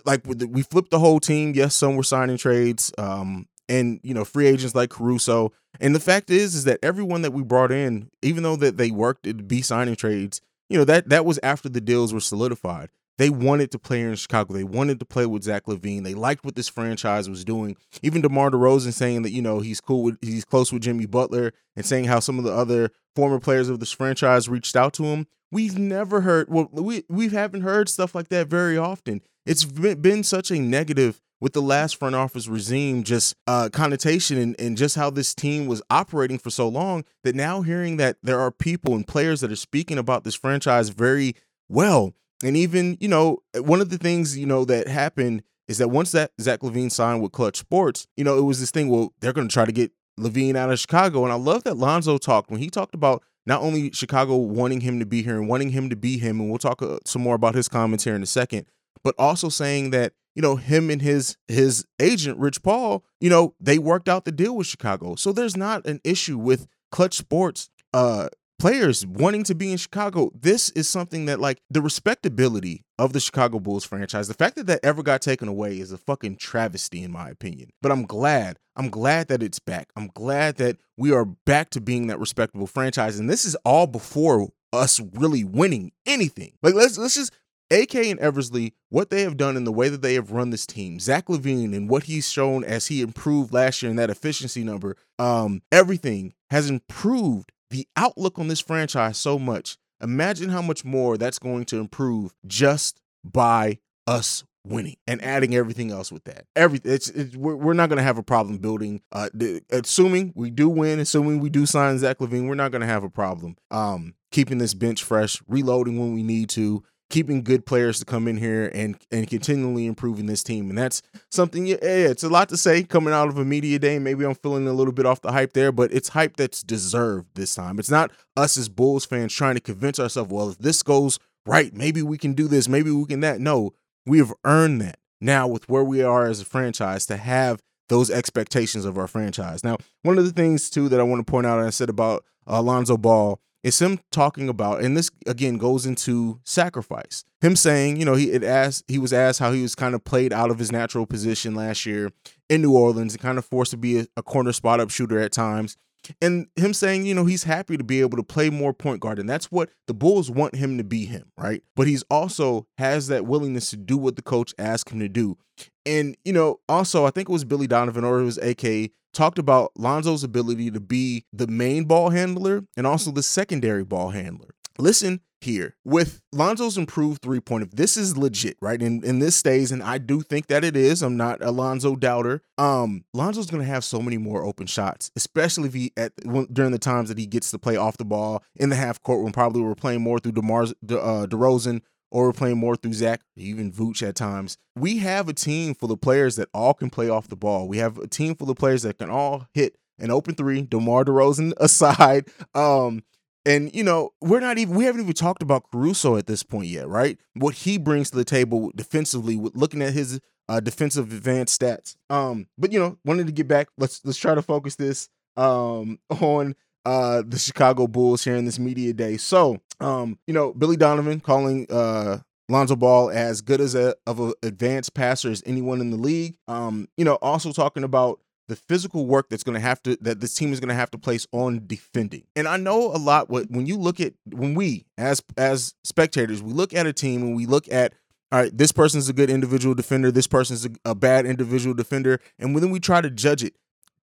like 0.05 0.21
we 0.25 0.61
flipped 0.61 0.91
the 0.91 0.99
whole 0.99 1.19
team. 1.19 1.53
Yes, 1.55 1.75
some 1.75 1.95
were 1.95 2.03
signing 2.03 2.37
trades, 2.37 2.93
um, 2.97 3.47
and 3.67 3.99
you 4.03 4.13
know 4.13 4.23
free 4.23 4.47
agents 4.47 4.75
like 4.75 4.91
Caruso. 4.91 5.51
And 5.81 5.95
the 5.95 5.99
fact 5.99 6.29
is, 6.29 6.53
is 6.53 6.63
that 6.65 6.79
everyone 6.83 7.23
that 7.23 7.33
we 7.33 7.41
brought 7.41 7.71
in, 7.71 8.09
even 8.21 8.43
though 8.43 8.55
that 8.57 8.77
they 8.77 8.91
worked 8.91 9.23
to 9.23 9.33
be 9.33 9.63
signing 9.63 9.95
trades, 9.95 10.39
you 10.69 10.77
know 10.77 10.85
that 10.85 11.09
that 11.09 11.25
was 11.25 11.39
after 11.41 11.67
the 11.67 11.81
deals 11.81 12.13
were 12.13 12.19
solidified. 12.19 12.89
They 13.19 13.29
wanted 13.29 13.69
to 13.71 13.79
play 13.79 14.01
in 14.01 14.15
Chicago. 14.15 14.53
They 14.53 14.63
wanted 14.63 14.99
to 14.99 15.05
play 15.05 15.27
with 15.27 15.43
Zach 15.43 15.65
LaVine. 15.65 16.03
They 16.03 16.15
liked 16.15 16.43
what 16.43 16.55
this 16.55 16.67
franchise 16.67 17.29
was 17.29 17.45
doing. 17.45 17.77
Even 18.01 18.23
DeMar 18.23 18.49
DeRozan 18.49 18.91
saying 18.91 19.21
that, 19.21 19.31
you 19.31 19.41
know, 19.41 19.59
he's 19.59 19.79
cool 19.79 20.01
with 20.01 20.17
he's 20.21 20.45
close 20.45 20.73
with 20.73 20.81
Jimmy 20.81 21.05
Butler 21.05 21.53
and 21.75 21.85
saying 21.85 22.05
how 22.05 22.19
some 22.19 22.39
of 22.39 22.43
the 22.43 22.51
other 22.51 22.91
former 23.15 23.39
players 23.39 23.69
of 23.69 23.79
this 23.79 23.91
franchise 23.91 24.49
reached 24.49 24.75
out 24.75 24.93
to 24.93 25.03
him. 25.03 25.27
We've 25.51 25.77
never 25.77 26.21
heard 26.21 26.49
well, 26.49 26.69
we 26.71 27.03
we 27.09 27.29
haven't 27.29 27.61
heard 27.61 27.89
stuff 27.89 28.15
like 28.15 28.29
that 28.29 28.47
very 28.47 28.77
often. 28.77 29.21
It's 29.45 29.65
been 29.65 30.23
such 30.23 30.51
a 30.51 30.59
negative 30.59 31.21
with 31.41 31.53
the 31.53 31.61
last 31.61 31.97
front 31.97 32.15
office 32.15 32.47
regime, 32.47 33.03
just 33.03 33.35
uh, 33.47 33.67
connotation 33.71 34.37
and, 34.37 34.55
and 34.57 34.77
just 34.77 34.95
how 34.95 35.09
this 35.09 35.35
team 35.35 35.65
was 35.67 35.81
operating 35.89 36.39
for 36.39 36.49
so 36.49 36.69
long 36.69 37.03
that 37.25 37.35
now 37.35 37.61
hearing 37.61 37.97
that 37.97 38.15
there 38.23 38.39
are 38.39 38.49
people 38.49 38.95
and 38.95 39.05
players 39.05 39.41
that 39.41 39.51
are 39.51 39.57
speaking 39.57 39.97
about 39.97 40.23
this 40.23 40.35
franchise 40.35 40.89
very 40.89 41.35
well 41.67 42.13
and 42.43 42.57
even, 42.57 42.97
you 42.99 43.07
know, 43.07 43.41
one 43.55 43.81
of 43.81 43.89
the 43.89 43.97
things, 43.97 44.37
you 44.37 44.45
know, 44.45 44.65
that 44.65 44.87
happened 44.87 45.43
is 45.67 45.77
that 45.77 45.87
once 45.87 46.11
that 46.11 46.31
Zach 46.41 46.59
LaVine 46.59 46.91
signed 46.91 47.21
with 47.21 47.31
Clutch 47.31 47.57
Sports, 47.57 48.05
you 48.17 48.23
know, 48.23 48.37
it 48.37 48.41
was 48.41 48.59
this 48.59 48.69
thing, 48.69 48.89
well, 48.89 49.13
they're 49.21 49.33
going 49.33 49.47
to 49.47 49.53
try 49.53 49.65
to 49.65 49.71
get 49.71 49.91
LaVine 50.19 50.55
out 50.55 50.71
of 50.71 50.79
Chicago. 50.79 51.23
And 51.23 51.31
I 51.31 51.35
love 51.35 51.63
that 51.63 51.77
Lonzo 51.77 52.17
talked 52.17 52.51
when 52.51 52.59
he 52.59 52.69
talked 52.69 52.95
about 52.95 53.23
not 53.45 53.61
only 53.61 53.91
Chicago 53.91 54.35
wanting 54.37 54.81
him 54.81 54.99
to 54.99 55.05
be 55.05 55.23
here 55.23 55.37
and 55.37 55.47
wanting 55.47 55.69
him 55.69 55.89
to 55.89 55.95
be 55.95 56.17
him, 56.17 56.39
and 56.39 56.49
we'll 56.49 56.59
talk 56.59 56.81
uh, 56.81 56.99
some 57.05 57.21
more 57.21 57.35
about 57.35 57.55
his 57.55 57.67
comments 57.67 58.03
here 58.03 58.15
in 58.15 58.23
a 58.23 58.27
second, 58.27 58.65
but 59.03 59.15
also 59.17 59.49
saying 59.49 59.89
that 59.91 60.13
you 60.35 60.41
know 60.41 60.55
him 60.55 60.89
and 60.89 61.01
his 61.01 61.37
his 61.47 61.85
agent 61.99 62.39
Rich 62.39 62.63
Paul, 62.63 63.03
you 63.19 63.29
know, 63.29 63.53
they 63.59 63.77
worked 63.77 64.07
out 64.07 64.25
the 64.25 64.31
deal 64.31 64.55
with 64.55 64.67
Chicago, 64.67 65.15
so 65.15 65.31
there's 65.31 65.57
not 65.57 65.85
an 65.85 65.99
issue 66.03 66.37
with 66.37 66.67
Clutch 66.91 67.15
Sports 67.15 67.69
uh 67.93 68.29
players 68.59 69.05
wanting 69.05 69.43
to 69.43 69.55
be 69.55 69.71
in 69.71 69.77
Chicago, 69.77 70.31
this 70.33 70.69
is 70.71 70.87
something 70.87 71.25
that 71.25 71.39
like 71.39 71.59
the 71.69 71.81
respectability 71.81 72.83
of 72.97 73.13
the 73.13 73.19
Chicago 73.19 73.59
Bulls 73.59 73.85
franchise, 73.85 74.27
the 74.27 74.33
fact 74.33 74.55
that 74.55 74.67
that 74.67 74.79
ever 74.83 75.03
got 75.03 75.21
taken 75.21 75.47
away 75.47 75.79
is 75.79 75.91
a 75.91 75.97
fucking 75.97 76.37
travesty 76.37 77.03
in 77.03 77.11
my 77.11 77.29
opinion. 77.29 77.69
But 77.81 77.91
I'm 77.91 78.05
glad, 78.05 78.57
I'm 78.75 78.89
glad 78.89 79.27
that 79.27 79.43
it's 79.43 79.59
back. 79.59 79.89
I'm 79.95 80.07
glad 80.13 80.57
that 80.57 80.77
we 80.97 81.11
are 81.11 81.25
back 81.25 81.69
to 81.71 81.81
being 81.81 82.07
that 82.07 82.19
respectable 82.19 82.67
franchise 82.67 83.19
and 83.19 83.29
this 83.29 83.45
is 83.45 83.55
all 83.65 83.87
before 83.87 84.49
us 84.71 84.99
really 85.13 85.43
winning 85.43 85.91
anything. 86.05 86.53
Like 86.61 86.73
let's 86.73 86.97
let's 86.97 87.15
just 87.15 87.33
AK 87.71 87.95
and 87.95 88.19
Eversley, 88.19 88.73
what 88.89 89.09
they 89.09 89.21
have 89.21 89.37
done 89.37 89.57
in 89.57 89.63
the 89.63 89.71
way 89.71 89.89
that 89.89 90.01
they 90.01 90.13
have 90.13 90.31
run 90.31 90.49
this 90.51 90.65
team, 90.65 90.99
Zach 90.99 91.27
LaVine 91.27 91.75
and 91.75 91.89
what 91.89 92.03
he's 92.03 92.29
shown 92.29 92.63
as 92.63 92.87
he 92.87 93.01
improved 93.01 93.53
last 93.53 93.81
year 93.81 93.89
in 93.89 93.95
that 93.95 94.09
efficiency 94.09 94.63
number, 94.63 94.95
um, 95.17 95.61
everything 95.71 96.33
has 96.51 96.69
improved 96.69 97.51
the 97.73 97.87
outlook 97.97 98.39
on 98.39 98.47
this 98.47 98.61
franchise 98.61 99.17
so 99.17 99.37
much. 99.37 99.77
Imagine 100.01 100.49
how 100.49 100.61
much 100.61 100.85
more 100.85 101.17
that's 101.17 101.39
going 101.39 101.65
to 101.65 101.79
improve 101.79 102.33
just 102.45 103.01
by 103.23 103.79
us 104.05 104.43
winning 104.65 104.95
and 105.07 105.21
adding 105.23 105.55
everything 105.55 105.91
else 105.91 106.11
with 106.11 106.23
that. 106.25 106.45
Everything 106.55 106.91
it's, 106.91 107.09
it's 107.09 107.35
we're, 107.35 107.73
not 107.73 107.89
going 107.89 107.97
to 107.97 108.03
have 108.03 108.17
a 108.17 108.23
problem 108.23 108.57
building. 108.59 109.01
Uh, 109.11 109.29
assuming 109.71 110.31
we 110.35 110.49
do 110.49 110.69
win, 110.69 110.99
assuming 110.99 111.39
we 111.39 111.49
do 111.49 111.65
sign 111.65 111.97
Zach 111.97 112.19
LaVine, 112.19 112.47
we're 112.47 112.55
not 112.55 112.71
going 112.71 112.81
to 112.81 112.87
have 112.87 113.03
a 113.03 113.09
problem. 113.09 113.57
Um, 113.71 114.13
keeping 114.31 114.59
this 114.59 114.73
bench 114.73 115.03
fresh, 115.03 115.41
reloading 115.47 115.99
when 115.99 116.13
we 116.13 116.23
need 116.23 116.49
to, 116.49 116.83
keeping 117.13 117.43
good 117.43 117.63
players 117.63 117.99
to 117.99 118.05
come 118.05 118.27
in 118.27 118.37
here 118.37 118.71
and 118.73 118.97
and 119.11 119.27
continually 119.27 119.85
improving 119.85 120.25
this 120.25 120.41
team. 120.41 120.69
And 120.69 120.77
that's 120.77 121.03
something 121.29 121.67
yeah, 121.67 121.77
it's 121.79 122.23
a 122.23 122.29
lot 122.29 122.49
to 122.49 122.57
say 122.57 122.81
coming 122.83 123.13
out 123.13 123.27
of 123.27 123.37
a 123.37 123.45
media 123.45 123.77
day. 123.77 123.99
Maybe 123.99 124.25
I'm 124.25 124.33
feeling 124.33 124.67
a 124.67 124.73
little 124.73 124.91
bit 124.91 125.05
off 125.05 125.21
the 125.21 125.31
hype 125.31 125.53
there, 125.53 125.71
but 125.71 125.93
it's 125.93 126.09
hype 126.09 126.37
that's 126.37 126.63
deserved 126.63 127.27
this 127.35 127.53
time. 127.53 127.77
It's 127.77 127.91
not 127.91 128.11
us 128.35 128.57
as 128.57 128.67
Bulls 128.67 129.05
fans 129.05 129.31
trying 129.31 129.53
to 129.53 129.61
convince 129.61 129.99
ourselves, 129.99 130.31
well, 130.31 130.49
if 130.49 130.57
this 130.57 130.81
goes 130.81 131.19
right, 131.45 131.71
maybe 131.71 132.01
we 132.01 132.17
can 132.17 132.33
do 132.33 132.47
this, 132.47 132.67
maybe 132.67 132.89
we 132.89 133.05
can 133.05 133.19
that. 133.19 133.39
No, 133.39 133.73
we 134.07 134.17
have 134.17 134.33
earned 134.43 134.81
that 134.81 134.97
now 135.21 135.47
with 135.47 135.69
where 135.69 135.83
we 135.83 136.01
are 136.01 136.25
as 136.25 136.41
a 136.41 136.45
franchise 136.45 137.05
to 137.05 137.17
have 137.17 137.61
those 137.89 138.09
expectations 138.09 138.85
of 138.85 138.97
our 138.97 139.07
franchise. 139.07 139.63
Now, 139.63 139.77
one 140.01 140.17
of 140.17 140.25
the 140.25 140.31
things 140.31 140.67
too 140.67 140.89
that 140.89 140.99
I 140.99 141.03
want 141.03 141.23
to 141.23 141.31
point 141.31 141.45
out, 141.45 141.59
and 141.59 141.67
I 141.67 141.69
said 141.69 141.89
about 141.89 142.25
Alonzo 142.47 142.97
Ball 142.97 143.39
it's 143.63 143.81
him 143.81 143.99
talking 144.11 144.49
about, 144.49 144.81
and 144.81 144.97
this 144.97 145.09
again 145.25 145.57
goes 145.57 145.85
into 145.85 146.39
sacrifice. 146.43 147.23
Him 147.41 147.55
saying, 147.55 147.97
you 147.97 148.05
know, 148.05 148.15
he 148.15 148.31
it 148.31 148.43
asked 148.43 148.83
he 148.87 148.97
was 148.97 149.13
asked 149.13 149.39
how 149.39 149.51
he 149.51 149.61
was 149.61 149.73
kind 149.73 149.95
of 149.95 150.03
played 150.03 150.33
out 150.33 150.51
of 150.51 150.59
his 150.59 150.71
natural 150.71 151.05
position 151.05 151.55
last 151.55 151.85
year 151.85 152.11
in 152.49 152.61
New 152.61 152.75
Orleans 152.75 153.13
and 153.13 153.21
kind 153.21 153.37
of 153.37 153.45
forced 153.45 153.71
to 153.71 153.77
be 153.77 153.99
a, 153.99 154.07
a 154.17 154.23
corner 154.23 154.51
spot 154.51 154.79
up 154.79 154.89
shooter 154.89 155.19
at 155.19 155.31
times. 155.31 155.77
And 156.21 156.47
him 156.57 156.73
saying, 156.73 157.05
you 157.05 157.13
know, 157.13 157.25
he's 157.25 157.45
happy 157.45 157.77
to 157.77 157.83
be 157.83 158.01
able 158.01 158.17
to 158.17 158.23
play 158.23 158.49
more 158.49 158.73
point 158.73 158.99
guard. 158.99 159.19
And 159.19 159.29
that's 159.29 159.49
what 159.49 159.69
the 159.87 159.93
Bulls 159.93 160.29
want 160.29 160.55
him 160.55 160.77
to 160.77 160.83
be 160.83 161.05
him, 161.05 161.31
right? 161.37 161.63
But 161.77 161.87
he's 161.87 162.03
also 162.09 162.67
has 162.77 163.07
that 163.07 163.25
willingness 163.25 163.69
to 163.69 163.77
do 163.77 163.97
what 163.97 164.17
the 164.17 164.21
coach 164.21 164.53
asked 164.59 164.89
him 164.89 164.99
to 164.99 165.07
do. 165.07 165.37
And, 165.85 166.17
you 166.25 166.33
know, 166.33 166.59
also, 166.67 167.05
I 167.05 167.11
think 167.11 167.29
it 167.29 167.31
was 167.31 167.45
Billy 167.45 167.67
Donovan 167.67 168.03
or 168.03 168.19
it 168.19 168.25
was 168.25 168.37
AK 168.37 168.91
talked 169.13 169.39
about 169.39 169.71
Lonzo's 169.77 170.23
ability 170.23 170.71
to 170.71 170.79
be 170.79 171.25
the 171.31 171.47
main 171.47 171.85
ball 171.85 172.09
handler 172.09 172.65
and 172.75 172.85
also 172.87 173.11
the 173.11 173.23
secondary 173.23 173.83
ball 173.83 174.09
handler. 174.09 174.49
listen 174.77 175.21
here 175.43 175.75
with 175.83 176.21
Lonzo's 176.31 176.77
improved 176.77 177.21
three 177.21 177.39
point. 177.39 177.63
If 177.63 177.71
this 177.71 177.97
is 177.97 178.17
legit, 178.17 178.57
right, 178.61 178.81
and, 178.81 179.03
and 179.03 179.21
this 179.21 179.35
stays, 179.35 179.71
and 179.71 179.83
I 179.83 179.97
do 179.97 180.21
think 180.21 180.47
that 180.47 180.63
it 180.63 180.75
is. 180.75 181.03
I'm 181.03 181.17
not 181.17 181.43
a 181.43 181.51
Lonzo 181.51 181.95
doubter. 181.95 182.41
Um, 182.57 183.03
Lonzo's 183.13 183.51
going 183.51 183.61
to 183.61 183.67
have 183.67 183.83
so 183.83 184.01
many 184.01 184.17
more 184.17 184.43
open 184.43 184.65
shots, 184.65 185.11
especially 185.15 185.67
if 185.67 185.73
he 185.73 185.91
at 185.97 186.13
during 186.51 186.71
the 186.71 186.79
times 186.79 187.09
that 187.09 187.17
he 187.17 187.27
gets 187.27 187.51
to 187.51 187.59
play 187.59 187.75
off 187.75 187.97
the 187.97 188.05
ball 188.05 188.41
in 188.55 188.69
the 188.69 188.75
half 188.75 189.01
court 189.03 189.23
when 189.23 189.33
probably 189.33 189.61
we're 189.61 189.75
playing 189.75 190.01
more 190.01 190.17
through 190.17 190.31
Demar's 190.31 190.73
De, 190.83 190.99
uh, 190.99 191.27
DeRozan 191.27 191.81
or 192.13 192.27
we're 192.27 192.33
playing 192.33 192.59
more 192.59 192.75
through 192.75 192.93
Zach, 192.93 193.21
even 193.35 193.71
Vooch 193.71 194.07
at 194.07 194.15
times. 194.15 194.55
We 194.75 194.99
have 194.99 195.27
a 195.27 195.33
team 195.33 195.73
full 195.73 195.91
of 195.91 195.99
players 195.99 196.35
that 196.35 196.47
all 196.53 196.75
can 196.75 196.91
play 196.91 197.09
off 197.09 197.27
the 197.27 197.35
ball. 197.35 197.67
We 197.67 197.79
have 197.79 197.97
a 197.97 198.07
team 198.07 198.35
full 198.35 198.51
of 198.51 198.55
players 198.55 198.83
that 198.83 198.99
can 198.99 199.09
all 199.09 199.47
hit 199.53 199.75
an 199.97 200.11
open 200.11 200.35
three, 200.35 200.61
DeMar 200.61 201.05
DeRozan 201.05 201.53
aside. 201.57 202.29
Um, 202.53 203.03
and 203.45 203.73
you 203.73 203.83
know, 203.83 204.11
we're 204.21 204.39
not 204.39 204.59
even 204.59 204.75
we 204.75 204.85
haven't 204.85 205.01
even 205.01 205.13
talked 205.13 205.41
about 205.41 205.69
Caruso 205.71 206.15
at 206.15 206.27
this 206.27 206.43
point 206.43 206.67
yet, 206.67 206.87
right? 206.87 207.19
What 207.33 207.55
he 207.55 207.79
brings 207.79 208.11
to 208.11 208.17
the 208.17 208.23
table 208.23 208.71
defensively, 208.75 209.35
with 209.35 209.55
looking 209.55 209.81
at 209.81 209.93
his 209.93 210.21
uh, 210.47 210.59
defensive 210.59 211.11
advanced 211.11 211.59
stats. 211.59 211.95
Um, 212.11 212.47
but 212.59 212.71
you 212.71 212.79
know, 212.79 212.99
wanted 213.03 213.25
to 213.25 213.33
get 213.33 213.47
back. 213.47 213.69
Let's 213.77 214.05
let's 214.05 214.19
try 214.19 214.35
to 214.35 214.41
focus 214.43 214.75
this 214.75 215.09
um 215.35 215.97
on 216.21 216.55
uh 216.85 217.23
the 217.25 217.39
Chicago 217.39 217.87
Bulls 217.87 218.23
here 218.23 218.35
in 218.35 218.45
this 218.45 218.59
media 218.59 218.93
day. 218.93 219.17
So, 219.17 219.59
um, 219.79 220.17
you 220.27 220.33
know, 220.33 220.53
Billy 220.53 220.77
Donovan 220.77 221.19
calling 221.19 221.67
uh 221.71 222.19
Lonzo 222.49 222.75
Ball 222.75 223.09
as 223.09 223.41
good 223.41 223.61
as 223.61 223.75
a 223.75 223.95
of 224.05 224.19
an 224.19 224.33
advanced 224.43 224.93
passer 224.93 225.31
as 225.31 225.43
anyone 225.45 225.81
in 225.81 225.91
the 225.91 225.97
league. 225.97 226.35
Um, 226.47 226.87
you 226.97 227.05
know, 227.05 227.15
also 227.15 227.51
talking 227.51 227.83
about 227.83 228.19
the 228.49 228.55
physical 228.55 229.05
work 229.05 229.29
that's 229.29 229.43
going 229.43 229.55
to 229.55 229.61
have 229.61 229.81
to 229.83 229.97
that 230.01 230.19
this 230.19 230.35
team 230.35 230.51
is 230.51 230.59
going 230.59 230.69
to 230.69 230.75
have 230.75 230.91
to 230.91 230.97
place 230.97 231.25
on 231.31 231.63
defending. 231.65 232.23
And 232.35 232.47
I 232.47 232.57
know 232.57 232.93
a 232.93 232.97
lot 232.97 233.29
what 233.29 233.49
when 233.49 233.65
you 233.65 233.77
look 233.77 233.99
at 233.99 234.13
when 234.25 234.55
we 234.55 234.85
as 234.97 235.23
as 235.37 235.73
spectators, 235.83 236.41
we 236.41 236.53
look 236.53 236.73
at 236.73 236.85
a 236.85 236.93
team 236.93 237.21
and 237.21 237.35
we 237.35 237.45
look 237.45 237.71
at 237.71 237.93
all 238.31 238.39
right, 238.39 238.57
this 238.57 238.71
person's 238.71 239.07
a 239.09 239.13
good 239.13 239.29
individual 239.29 239.75
defender, 239.75 240.11
this 240.11 240.27
person's 240.27 240.65
a, 240.65 240.69
a 240.85 240.95
bad 240.95 241.25
individual 241.25 241.75
defender, 241.75 242.19
and 242.39 242.55
then 242.57 242.71
we 242.71 242.79
try 242.79 242.99
to 242.99 243.11
judge 243.11 243.43
it. 243.43 243.53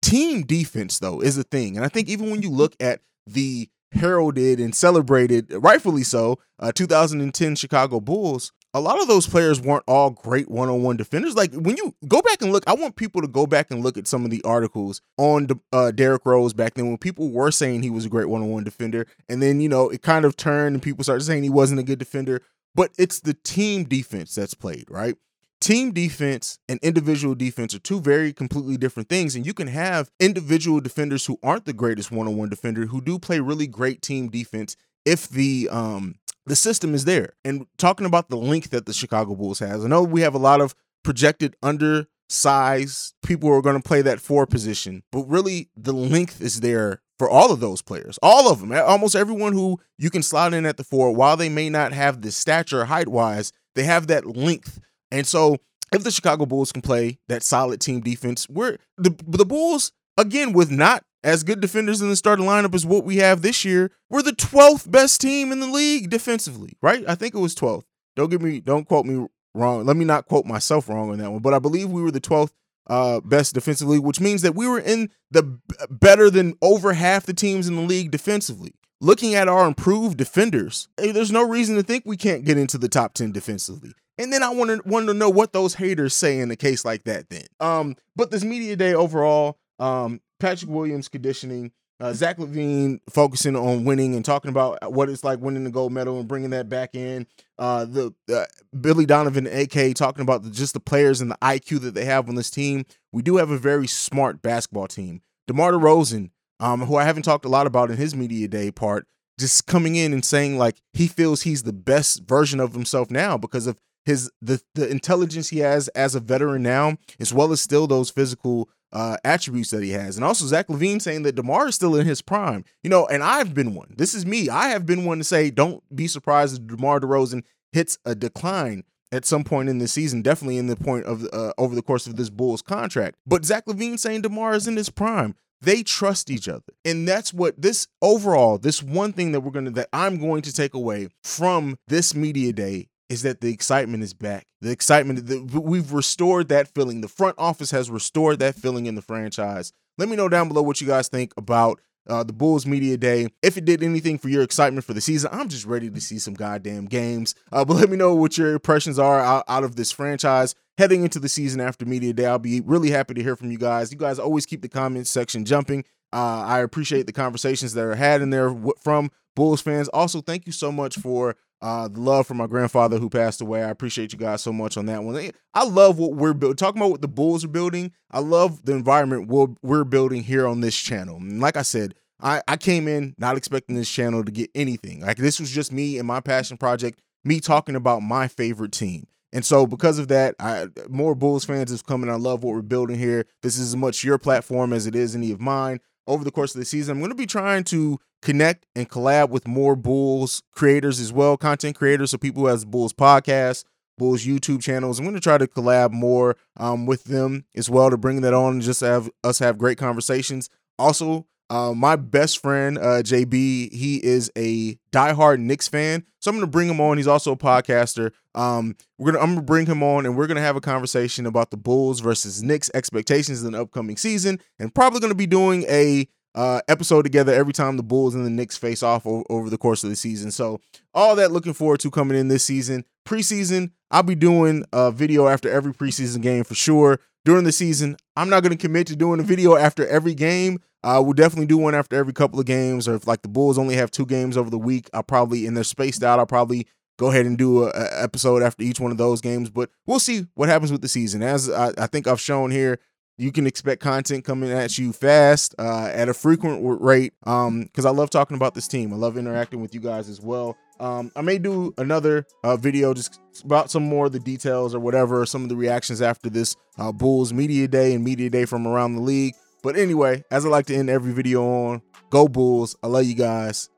Team 0.03 0.43
defense 0.43 0.99
though 0.99 1.21
is 1.21 1.39
a 1.39 1.45
thing. 1.45 1.77
And 1.77 1.85
I 1.85 1.89
think 1.89 2.09
even 2.09 2.31
when 2.31 2.43
you 2.43 2.51
look 2.51 2.75
at 2.81 3.01
the 3.27 3.69
heralded 3.93 4.61
and 4.61 4.75
celebrated, 4.75 5.53
rightfully 5.53 6.03
so, 6.03 6.39
uh, 6.59 6.73
2010 6.73 7.57
Chicago 7.57 8.01
Bulls, 8.01 8.53
a 8.75 8.81
lot 8.81 9.01
of 9.01 9.09
those 9.09 9.27
players 9.27 9.59
weren't 9.59 9.85
all 9.87 10.11
great 10.11 10.51
one-on-one 10.51 10.99
defenders. 10.99 11.35
Like 11.35 11.55
when 11.55 11.79
you 11.79 11.95
go 12.07 12.21
back 12.21 12.43
and 12.43 12.53
look, 12.53 12.65
I 12.67 12.75
want 12.75 12.97
people 12.97 13.23
to 13.23 13.29
go 13.29 13.47
back 13.47 13.71
and 13.71 13.83
look 13.83 13.97
at 13.97 14.07
some 14.07 14.25
of 14.25 14.31
the 14.31 14.43
articles 14.43 15.01
on 15.17 15.49
uh, 15.73 15.93
Derrick 15.93 16.27
Rose 16.27 16.53
back 16.53 16.75
then 16.75 16.89
when 16.89 16.99
people 16.99 17.31
were 17.31 17.51
saying 17.51 17.83
he 17.83 17.91
was 17.91 18.05
a 18.05 18.11
great 18.11 18.29
one-on-one 18.29 18.65
defender, 18.65 19.07
and 19.31 19.43
then 19.43 19.61
you 19.61 19.69
know 19.71 19.89
it 19.89 20.03
kind 20.03 20.27
of 20.27 20.37
turned 20.37 20.75
and 20.77 20.83
people 20.83 21.05
started 21.05 21.25
saying 21.25 21.43
he 21.43 21.49
wasn't 21.51 21.81
a 21.81 21.85
good 21.85 21.99
defender. 21.99 22.43
But 22.75 22.91
it's 22.99 23.21
the 23.21 23.33
team 23.33 23.85
defense 23.85 24.35
that's 24.35 24.53
played 24.53 24.85
right. 24.91 25.17
Team 25.61 25.93
defense 25.93 26.59
and 26.69 26.79
individual 26.83 27.35
defense 27.35 27.75
are 27.75 27.79
two 27.79 28.01
very 28.01 28.33
completely 28.33 28.77
different 28.77 29.09
things. 29.09 29.35
And 29.35 29.47
you 29.47 29.55
can 29.55 29.69
have 29.69 30.11
individual 30.21 30.81
defenders 30.81 31.27
who 31.27 31.39
aren't 31.43 31.65
the 31.65 31.73
greatest 31.73 32.13
one 32.13 32.29
on 32.29 32.37
one 32.37 32.51
defender 32.51 32.87
who 32.87 33.01
do 33.01 33.19
play 33.19 33.41
really 33.41 33.67
great 33.67 34.03
team 34.03 34.29
defense 34.29 34.77
if 35.05 35.29
the 35.29 35.69
um 35.71 36.17
the 36.45 36.57
system 36.57 36.95
is 36.95 37.05
there. 37.05 37.33
And 37.45 37.67
talking 37.79 38.07
about 38.07 38.29
the 38.29 38.37
length 38.37 38.71
that 38.71 38.87
the 38.87 38.93
Chicago 38.93 39.35
Bulls 39.35 39.59
has, 39.59 39.85
I 39.85 39.89
know 39.89 40.03
we 40.03 40.21
have 40.21 40.35
a 40.35 40.39
lot 40.39 40.61
of 40.61 40.75
projected 41.03 41.57
undersized 41.63 43.15
people 43.25 43.49
who 43.49 43.55
are 43.57 43.63
going 43.63 43.81
to 43.81 43.89
play 43.89 44.03
that 44.03 44.21
four 44.21 44.47
position, 44.47 45.03
but 45.11 45.23
really 45.25 45.71
the 45.77 45.93
length 45.93 46.41
is 46.41 46.61
there 46.61 47.01
for 47.19 47.31
all 47.31 47.51
of 47.51 47.61
those 47.61 47.83
players, 47.83 48.19
all 48.23 48.51
of 48.51 48.61
them, 48.61 48.73
almost 48.73 49.17
everyone 49.17 49.55
who 49.55 49.81
you 49.99 50.11
can 50.11 50.23
slot 50.23 50.53
in 50.53 50.67
at 50.67 50.77
the 50.77 50.85
four. 50.85 51.13
While 51.13 51.37
they 51.37 51.49
may 51.49 51.71
not 51.71 51.93
have 51.93 52.21
the 52.21 52.31
stature 52.31 52.85
height 52.85 53.09
wise, 53.09 53.53
they 53.75 53.85
have 53.85 54.07
that 54.09 54.27
length. 54.27 54.81
And 55.11 55.27
so 55.27 55.59
if 55.93 56.05
the 56.05 56.11
Chicago 56.11 56.47
Bulls 56.47 56.73
can 56.73 56.83
play 56.83 57.19
that 57.29 57.43
solid 57.43 57.81
team 57.81 58.01
defense, 58.01 58.49
we're 58.49 58.79
the 58.97 59.15
the 59.27 59.47
Bulls 59.47 59.93
again 60.17 60.53
with 60.53 60.71
not 60.71 61.05
as 61.27 61.43
good 61.43 61.61
defenders 61.61 62.01
in 62.01 62.09
the 62.09 62.15
starting 62.15 62.47
lineup 62.47 62.73
as 62.73 62.87
what 62.87 63.05
we 63.05 63.17
have 63.17 63.43
this 63.43 63.65
year, 63.65 63.91
we're 64.09 64.23
the 64.23 64.31
12th 64.31 64.89
best 64.89 65.21
team 65.21 65.51
in 65.51 65.59
the 65.59 65.67
league 65.67 66.09
defensively, 66.09 66.77
right? 66.81 67.05
I 67.09 67.17
think 67.17 67.35
it 67.35 67.41
was 67.41 67.53
12th. 67.57 67.83
Don't 68.15 68.31
get 68.31 68.41
me, 68.41 68.61
don't 68.61 68.87
quote 68.87 69.07
me 69.07 69.27
wrong. 69.53 69.85
Let 69.85 69.97
me 69.97 70.05
not 70.05 70.27
quote 70.27 70.47
myself 70.47 70.89
wrong 70.89 71.11
on 71.11 71.19
that 71.19 71.33
one, 71.33 71.43
but 71.43 71.53
I 71.53 71.59
believe 71.59 71.91
we 71.91 72.01
were 72.01 72.13
the 72.13 72.21
12th 72.21 72.53
uh, 72.89 73.21
best 73.21 73.55
defensively, 73.55 73.99
which 73.99 74.21
means 74.21 74.43
that 74.43 74.55
we 74.55 74.69
were 74.69 74.79
in 74.79 75.11
the 75.33 75.59
better 75.91 76.31
than 76.31 76.55
over 76.63 76.93
half 76.93 77.27
the 77.27 77.35
teams 77.35 77.67
in 77.67 77.75
the 77.75 77.83
league 77.83 78.13
defensively. 78.13 78.75
Looking 79.01 79.35
at 79.35 79.49
our 79.49 79.67
improved 79.67 80.17
defenders, 80.17 80.87
hey, 80.97 81.11
there's 81.11 81.33
no 81.33 81.47
reason 81.47 81.75
to 81.75 81.83
think 81.83 82.05
we 82.07 82.17
can't 82.17 82.45
get 82.45 82.57
into 82.57 82.79
the 82.79 82.89
top 82.89 83.15
10 83.15 83.33
defensively. 83.33 83.93
And 84.19 84.33
then 84.33 84.43
I 84.43 84.51
want 84.51 84.71
to 84.71 84.89
want 84.89 85.09
to 85.09 85.15
know 85.15 85.29
what 85.29 85.53
those 85.53 85.75
haters 85.75 86.15
say 86.15 86.39
in 86.39 86.51
a 86.51 86.57
case 86.57 86.85
like 86.85 87.05
that. 87.05 87.29
Then, 87.29 87.45
um, 87.61 87.97
but 88.15 88.31
this 88.31 88.45
media 88.45 88.77
day 88.77 88.95
overall, 88.95 89.59
um, 89.79 90.21
Patrick 90.41 90.71
Williams 90.71 91.09
conditioning, 91.09 91.73
uh, 92.01 92.13
Zach 92.13 92.39
LaVine 92.39 93.01
focusing 93.11 93.57
on 93.57 93.85
winning 93.85 94.15
and 94.15 94.25
talking 94.25 94.51
about 94.51 94.93
what 94.93 95.09
it's 95.09 95.25
like 95.25 95.41
winning 95.41 95.65
the 95.65 95.71
gold 95.71 95.93
medal 95.93 96.19
and 96.19 96.29
bringing 96.29 96.51
that 96.51 96.69
back 96.69 96.95
in. 96.95 97.27
Uh, 97.59 97.85
the 97.85 98.15
uh, 98.33 98.45
Billy 98.79 99.07
Donovan, 99.07 99.47
AK, 99.47 99.95
talking 99.95 100.23
about 100.23 100.43
the, 100.43 100.51
just 100.51 100.75
the 100.75 100.81
players 100.81 101.21
and 101.21 101.31
the 101.31 101.39
IQ 101.43 101.81
that 101.81 101.95
they 101.95 102.05
have 102.05 102.29
on 102.29 102.35
this 102.35 102.51
team. 102.51 102.85
We 103.13 103.23
do 103.23 103.37
have 103.37 103.51
a 103.51 103.59
very 103.59 103.87
smart 103.87 104.43
basketball 104.43 104.89
team. 104.89 105.23
DeMar 105.47 105.73
DeRozan, 105.73 106.31
um, 106.61 106.83
who 106.83 106.97
I 106.97 107.05
haven't 107.05 107.23
talked 107.23 107.45
a 107.45 107.51
lot 107.51 107.67
about 107.67 107.91
in 107.91 107.97
his 107.97 108.15
media 108.15 108.49
day 108.49 108.71
part, 108.71 109.07
just 109.39 109.67
coming 109.67 109.97
in 109.97 110.13
and 110.13 110.25
saying 110.25 110.59
like 110.59 110.81
he 110.93 111.07
feels 111.07 111.43
he's 111.43 111.63
the 111.63 111.73
best 111.73 112.25
version 112.27 112.61
of 112.61 112.73
himself 112.73 113.11
now 113.11 113.37
because 113.37 113.67
of 113.67 113.79
his 114.07 114.31
the 114.41 114.63
the 114.75 114.89
intelligence 114.89 115.51
he 115.51 115.59
has 115.59 115.89
as 115.89 116.15
a 116.15 116.21
veteran 116.21 116.63
now, 116.63 116.97
as 117.21 117.35
well 117.35 117.53
as 117.53 117.61
still 117.61 117.87
those 117.87 118.09
physical 118.09 118.71
uh, 118.93 119.17
attributes 119.25 119.71
that 119.71 119.83
he 119.83 119.91
has. 119.91 120.17
And 120.17 120.25
also 120.25 120.47
Zach 120.47 120.69
LaVine 120.69 121.03
saying 121.03 121.25
that 121.25 121.35
DeMar 121.35 121.69
is 121.69 121.75
still 121.75 121.97
in 121.97 122.07
his 122.07 122.23
prime. 122.23 122.65
You 122.83 122.89
know, 122.89 123.07
and 123.07 123.23
I've 123.23 123.53
been 123.53 123.75
one. 123.75 123.95
This 123.97 124.15
is 124.15 124.25
me. 124.25 124.49
I 124.49 124.69
have 124.69 124.87
been 124.87 125.05
one 125.05 125.19
to 125.19 125.25
say, 125.25 125.51
don't 125.51 125.83
be 125.95 126.07
surprised 126.07 126.59
if 126.59 126.67
DeMar 126.67 127.01
DeRozan 127.01 127.43
hits 127.73 127.99
a 128.07 128.15
decline 128.15 128.85
at 129.13 129.25
some 129.25 129.45
point 129.45 129.69
in 129.69 129.79
the 129.79 129.89
season, 129.89 130.23
definitely 130.23 130.57
in 130.57 130.67
the 130.67 130.77
point 130.77 131.05
of 131.05 131.27
uh, 131.33 131.53
over 131.59 131.75
the 131.75 131.83
course 131.83 132.07
of 132.07 132.17
this 132.17 132.31
Bulls 132.31 132.63
contract. 132.63 133.17
But 133.27 133.45
Zach 133.45 133.67
LaVine 133.67 133.99
saying 133.99 134.23
DeMar 134.23 134.55
is 134.55 134.67
in 134.67 134.77
his 134.77 134.89
prime. 134.89 135.35
They 135.61 135.83
trust 135.83 136.31
each 136.31 136.49
other. 136.49 136.63
And 136.85 137.09
that's 137.09 137.33
what 137.33 137.61
this 137.61 137.89
overall, 138.03 138.59
this 138.59 138.83
one 138.83 139.13
thing 139.13 139.33
that 139.33 139.41
we're 139.41 139.53
to, 139.63 139.71
that 139.71 139.89
I'm 139.93 140.19
going 140.19 140.43
to 140.43 140.53
take 140.53 140.75
away 140.75 141.09
from 141.25 141.77
this 141.89 142.15
media 142.15 142.53
day 142.53 142.89
is 143.09 143.23
that 143.23 143.41
the 143.41 143.53
excitement 143.53 144.03
is 144.03 144.15
back. 144.15 144.47
The 144.61 144.71
excitement, 144.71 145.27
the, 145.27 145.61
we've 145.61 145.93
restored 145.93 146.49
that 146.49 146.69
feeling. 146.69 147.01
The 147.01 147.09
front 147.09 147.37
office 147.39 147.71
has 147.71 147.91
restored 147.91 148.39
that 148.41 148.55
feeling 148.55 148.87
in 148.87 148.95
the 148.95 149.03
franchise. 149.03 149.73
Let 149.99 150.09
me 150.09 150.17
know 150.17 150.29
down 150.29 150.49
below 150.49 150.63
what 150.63 150.81
you 150.81 150.87
guys 150.87 151.09
think 151.09 151.33
about 151.37 151.81
uh, 152.09 152.23
the 152.23 152.33
Bulls 152.33 152.67
Media 152.67 152.97
Day. 152.97 153.29
If 153.43 153.57
it 153.57 153.65
did 153.65 153.83
anything 153.83 154.19
for 154.19 154.29
your 154.29 154.43
excitement 154.43 154.85
for 154.85 154.95
the 154.95 155.01
season, 155.01 155.31
I'm 155.33 155.49
just 155.49 155.67
ready 155.67 155.91
to 155.91 156.01
see 156.01 156.19
some 156.19 156.35
goddamn 156.35 156.87
games. 156.87 157.35
Uh, 157.51 157.65
but 157.65 157.75
let 157.75 157.91
me 157.91 157.97
know 157.97 158.15
what 158.15 158.39
your 158.39 158.55
impressions 158.55 158.99
are 158.99 159.21
out, 159.21 159.45
out 159.49 159.65
of 159.65 159.77
this 159.77 159.93
franchise 159.93 160.55
heading 160.79 161.03
into 161.03 161.19
the 161.19 161.29
season 161.29 161.61
after 161.61 161.87
Media 161.87 162.13
Day. 162.13 162.27
I'll 162.27 162.39
be 162.39 162.61
really 162.61 162.91
happy 162.91 163.15
to 163.15 163.23
hear 163.23 163.37
from 163.37 163.51
you 163.51 163.59
guys. 163.59 163.91
You 163.91 163.99
guys 163.99 164.19
always 164.19 164.47
keep 164.47 164.63
the 164.63 164.69
comments 164.69 165.11
section 165.11 165.45
jumping. 165.45 165.85
Uh, 166.13 166.45
I 166.47 166.61
appreciate 166.61 167.07
the 167.07 167.13
conversations 167.13 167.75
that 167.75 167.85
are 167.85 167.97
had 167.97 168.23
in 168.23 168.31
there 168.31 168.55
from 168.83 169.11
Bulls 169.37 169.61
fans. 169.61 169.87
Also, 169.89 170.21
thank 170.21 170.47
you 170.47 170.53
so 170.53 170.73
much 170.73 170.97
for 170.97 171.37
uh, 171.63 171.87
the 171.87 172.01
love 172.01 172.27
for 172.27 172.35
my 172.35 172.49
grandfather 172.49 172.99
who 172.99 173.09
passed 173.09 173.41
away. 173.41 173.63
I 173.63 173.71
appreciate 173.71 174.13
you 174.13 174.19
guys 174.19 174.43
so 174.43 174.53
much 174.53 174.77
on 174.77 174.87
that 174.87 175.05
one. 175.05 175.31
I 175.55 175.65
love 175.65 175.99
what 175.99 176.15
we're 176.15 176.35
building. 176.35 176.57
Talking 176.57 176.81
about 176.81 176.91
what 176.91 177.03
the 177.03 177.09
Bulls 177.09 177.45
are 177.45 177.49
building. 177.49 177.93
I 178.11 178.19
love 178.19 178.65
the 178.65 178.73
environment 178.73 179.29
we're, 179.29 179.85
building 179.85 180.25
here 180.25 180.47
on 180.47 180.61
this 180.61 180.77
channel. 180.77 181.17
And 181.17 181.41
like 181.41 181.57
I 181.57 181.63
said, 181.63 181.95
I, 182.21 182.43
I 182.49 182.57
came 182.57 182.89
in 182.89 183.15
not 183.19 183.37
expecting 183.37 183.77
this 183.77 183.91
channel 183.91 184.25
to 184.25 184.33
get 184.33 184.51
anything. 184.55 185.03
Like 185.03 185.19
this 185.19 185.39
was 185.39 185.51
just 185.51 185.71
me 185.71 185.99
and 185.99 186.09
my 186.09 186.21
passion 186.21 186.57
project, 186.57 187.01
me 187.25 187.41
talking 187.41 187.77
about 187.77 188.01
my 188.01 188.27
favorite 188.27 188.73
team. 188.73 189.07
And 189.33 189.45
so 189.45 189.67
because 189.67 189.99
of 189.99 190.09
that, 190.09 190.35
I 190.41 190.69
more 190.89 191.15
Bulls 191.15 191.45
fans 191.45 191.83
come 191.83 192.03
and 192.03 192.11
I 192.11 192.15
love 192.15 192.43
what 192.43 192.55
we're 192.55 192.63
building 192.63 192.99
here. 192.99 193.27
This 193.43 193.59
is 193.59 193.69
as 193.69 193.77
much 193.77 194.03
your 194.03 194.19
platform 194.19 194.73
as 194.73 194.87
it 194.87 194.95
is 194.95 195.15
any 195.15 195.31
of 195.31 195.41
mine. 195.41 195.81
Over 196.07 196.25
the 196.25 196.31
course 196.31 196.55
of 196.55 196.61
the 196.61 196.65
season, 196.65 196.93
I'm 196.93 197.01
going 197.01 197.11
to 197.11 197.17
be 197.17 197.27
trying 197.27 197.65
to 197.65 197.99
connect 198.23 198.67
and 198.75 198.89
collab 198.89 199.31
with 199.31 199.47
more 199.47 199.77
Bulls 199.77 200.43
creators 200.53 201.01
as 201.01 201.13
well, 201.13 201.37
content 201.37 201.77
creators, 201.77 202.11
so 202.11 202.19
people 202.19 202.47
who 202.47 202.65
Bulls 202.67 202.93
podcasts, 202.93 203.65
Bulls 203.99 204.25
YouTube 204.25 204.63
channels. 204.63 204.99
I'm 204.99 205.05
going 205.05 205.15
to 205.15 205.21
try 205.21 205.39
to 205.39 205.47
collab 205.47 205.93
more 205.93 206.37
um, 206.57 206.87
with 206.87 207.05
them 207.05 207.45
as 207.55 207.71
well 207.71 207.91
to 207.91 207.97
bring 207.97 208.21
that 208.21 208.35
on 208.35 208.55
and 208.55 208.63
just 208.63 208.81
have 208.81 209.11
us 209.25 209.39
have 209.39 209.59
great 209.59 209.79
conversations. 209.79 210.49
Also, 210.79 211.27
uh, 211.51 211.73
my 211.75 211.97
best 211.97 212.41
friend 212.41 212.79
uh, 212.79 213.03
JB, 213.03 213.73
he 213.73 214.01
is 214.03 214.31
a 214.37 214.79
diehard 214.93 215.39
Knicks 215.41 215.69
fan, 215.69 216.05
so 216.19 216.31
I'm 216.31 216.37
gonna 216.37 216.47
bring 216.47 216.69
him 216.69 216.81
on. 216.81 216.97
He's 216.97 217.07
also 217.07 217.33
a 217.33 217.37
podcaster. 217.37 218.13
Um, 218.35 218.77
we're 218.99 219.13
gonna 219.13 219.23
I'm 219.23 219.31
gonna 219.35 219.43
bring 219.47 219.67
him 219.67 219.83
on, 219.83 220.07
and 220.07 220.17
we're 220.17 220.27
gonna 220.27 220.41
have 220.41 220.57
a 220.57 220.61
conversation 220.61 221.27
about 221.27 221.51
the 221.51 221.57
Bulls 221.57 222.01
versus 222.01 222.43
Knicks 222.43 222.71
expectations 222.75 223.43
in 223.43 223.53
the 223.53 223.61
upcoming 223.61 223.97
season, 223.97 224.41
and 224.59 224.75
probably 224.75 225.01
gonna 225.01 225.15
be 225.15 225.27
doing 225.27 225.65
a 225.69 226.09
uh, 226.37 226.61
episode 226.69 227.03
together 227.03 227.33
every 227.33 227.53
time 227.53 227.77
the 227.77 227.83
Bulls 227.83 228.15
and 228.15 228.25
the 228.25 228.31
Knicks 228.31 228.57
face 228.59 228.83
off 228.83 229.07
o- 229.07 229.25
over 229.31 229.49
the 229.49 229.59
course 229.59 229.83
of 229.83 229.91
the 229.91 229.97
season. 229.97 230.31
So 230.31 230.61
all 230.93 231.17
that 231.17 231.33
looking 231.33 231.55
forward 231.55 231.81
to 231.81 231.91
coming 231.91 232.17
in 232.17 232.29
this 232.29 232.45
season. 232.45 232.85
Preseason, 233.07 233.71
I'll 233.91 234.03
be 234.03 234.15
doing 234.15 234.65
a 234.73 234.93
video 234.93 235.29
after 235.29 235.49
every 235.49 235.73
preseason 235.73 236.21
game 236.21 236.45
for 236.45 236.55
sure. 236.55 237.01
During 237.25 237.45
the 237.45 237.53
season, 237.53 237.97
I'm 238.17 238.29
not 238.29 238.43
going 238.43 238.57
to 238.57 238.59
commit 238.59 238.87
to 238.89 238.97
doing 238.97 239.19
a 239.19 239.25
video 239.25 239.57
after 239.57 239.87
every 239.87 240.15
game. 240.15 240.61
Uh, 240.87 241.03
we'll 241.03 241.15
definitely 241.15 241.47
do 241.47 241.59
one 241.59 241.75
after 241.75 241.97
every 241.97 242.13
couple 242.13 242.39
of 242.39 242.47
games, 242.47 242.87
or 242.87 242.95
if 242.95 243.09
like 243.09 243.23
the 243.23 243.29
Bulls 243.29 243.59
only 243.59 243.75
have 243.75 243.91
two 243.91 244.07
games 244.07 244.37
over 244.37 244.49
the 244.49 244.59
week, 244.59 244.89
I'll 244.95 245.03
probably 245.03 245.45
and 245.45 245.57
they're 245.57 245.65
spaced 245.65 246.05
out. 246.05 246.21
I'll 246.21 246.27
probably 246.27 246.69
go 246.97 247.11
ahead 247.11 247.27
and 247.27 247.37
do 247.37 247.65
a, 247.65 247.71
a 247.71 248.03
episode 248.05 248.41
after 248.41 248.63
each 248.63 248.79
one 248.79 248.93
of 248.93 248.97
those 248.97 249.21
games. 249.21 249.51
But 249.51 249.69
we'll 249.85 249.99
see 249.99 250.29
what 250.35 250.49
happens 250.49 250.71
with 250.71 250.83
the 250.83 250.89
season. 250.89 251.25
As 251.25 251.51
I, 251.51 251.73
I 251.77 251.89
think 251.89 252.07
I've 252.07 252.21
shown 252.21 252.53
here, 252.53 252.79
you 253.19 253.33
can 253.33 253.49
expect 253.49 253.83
content 253.83 254.25
coming 254.25 254.53
at 254.53 254.79
you 254.79 254.93
fast 254.93 255.57
uh, 255.59 255.91
at 255.93 256.09
a 256.09 256.15
frequent 256.15 256.61
rate 256.81 257.15
um 257.25 257.63
because 257.63 257.87
i 257.87 257.91
love 257.91 258.11
talking 258.11 258.37
about 258.37 258.55
this 258.55 258.69
team 258.69 258.93
i 258.93 258.97
love 258.97 259.17
interacting 259.17 259.63
with 259.63 259.75
you 259.75 259.81
guys 259.81 260.11
as 260.11 260.21
well 260.21 260.55
um 260.81 261.11
i 261.17 261.23
may 261.23 261.39
do 261.39 261.73
another 261.79 262.27
uh, 262.45 262.57
video 262.57 262.93
just 262.93 263.19
about 263.43 263.71
some 263.71 263.83
more 263.83 264.05
of 264.05 264.13
the 264.13 264.19
details 264.19 264.75
or 264.75 264.81
whatever 264.81 265.25
some 265.25 265.43
of 265.43 265.49
the 265.49 265.57
reactions 265.57 266.03
after 266.03 266.29
this 266.29 266.57
uh, 266.79 266.93
bulls 266.93 267.33
media 267.33 267.67
day 267.67 267.95
and 267.95 268.05
media 268.05 268.29
day 268.29 268.45
from 268.45 268.67
around 268.67 268.95
the 268.97 269.01
league 269.01 269.35
but 269.67 269.77
anyway 269.77 270.23
as 270.31 270.47
i 270.47 270.49
like 270.49 270.65
to 270.65 270.77
end 270.77 270.89
every 270.89 271.13
video 271.13 271.45
on 271.45 271.83
go 272.09 272.29
bulls 272.29 272.77
i 272.85 272.87
love 272.87 273.05
you 273.05 273.15
guys 273.15 273.69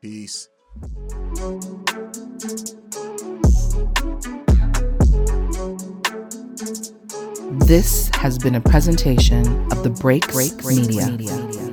peace 0.00 0.48
This 7.66 8.08
has 8.14 8.38
been 8.38 8.54
a 8.54 8.60
presentation 8.60 9.46
of 9.70 9.82
the 9.82 9.90
Break 9.90 10.26
Break 10.32 10.64
Media. 10.64 11.06
Media. 11.06 11.71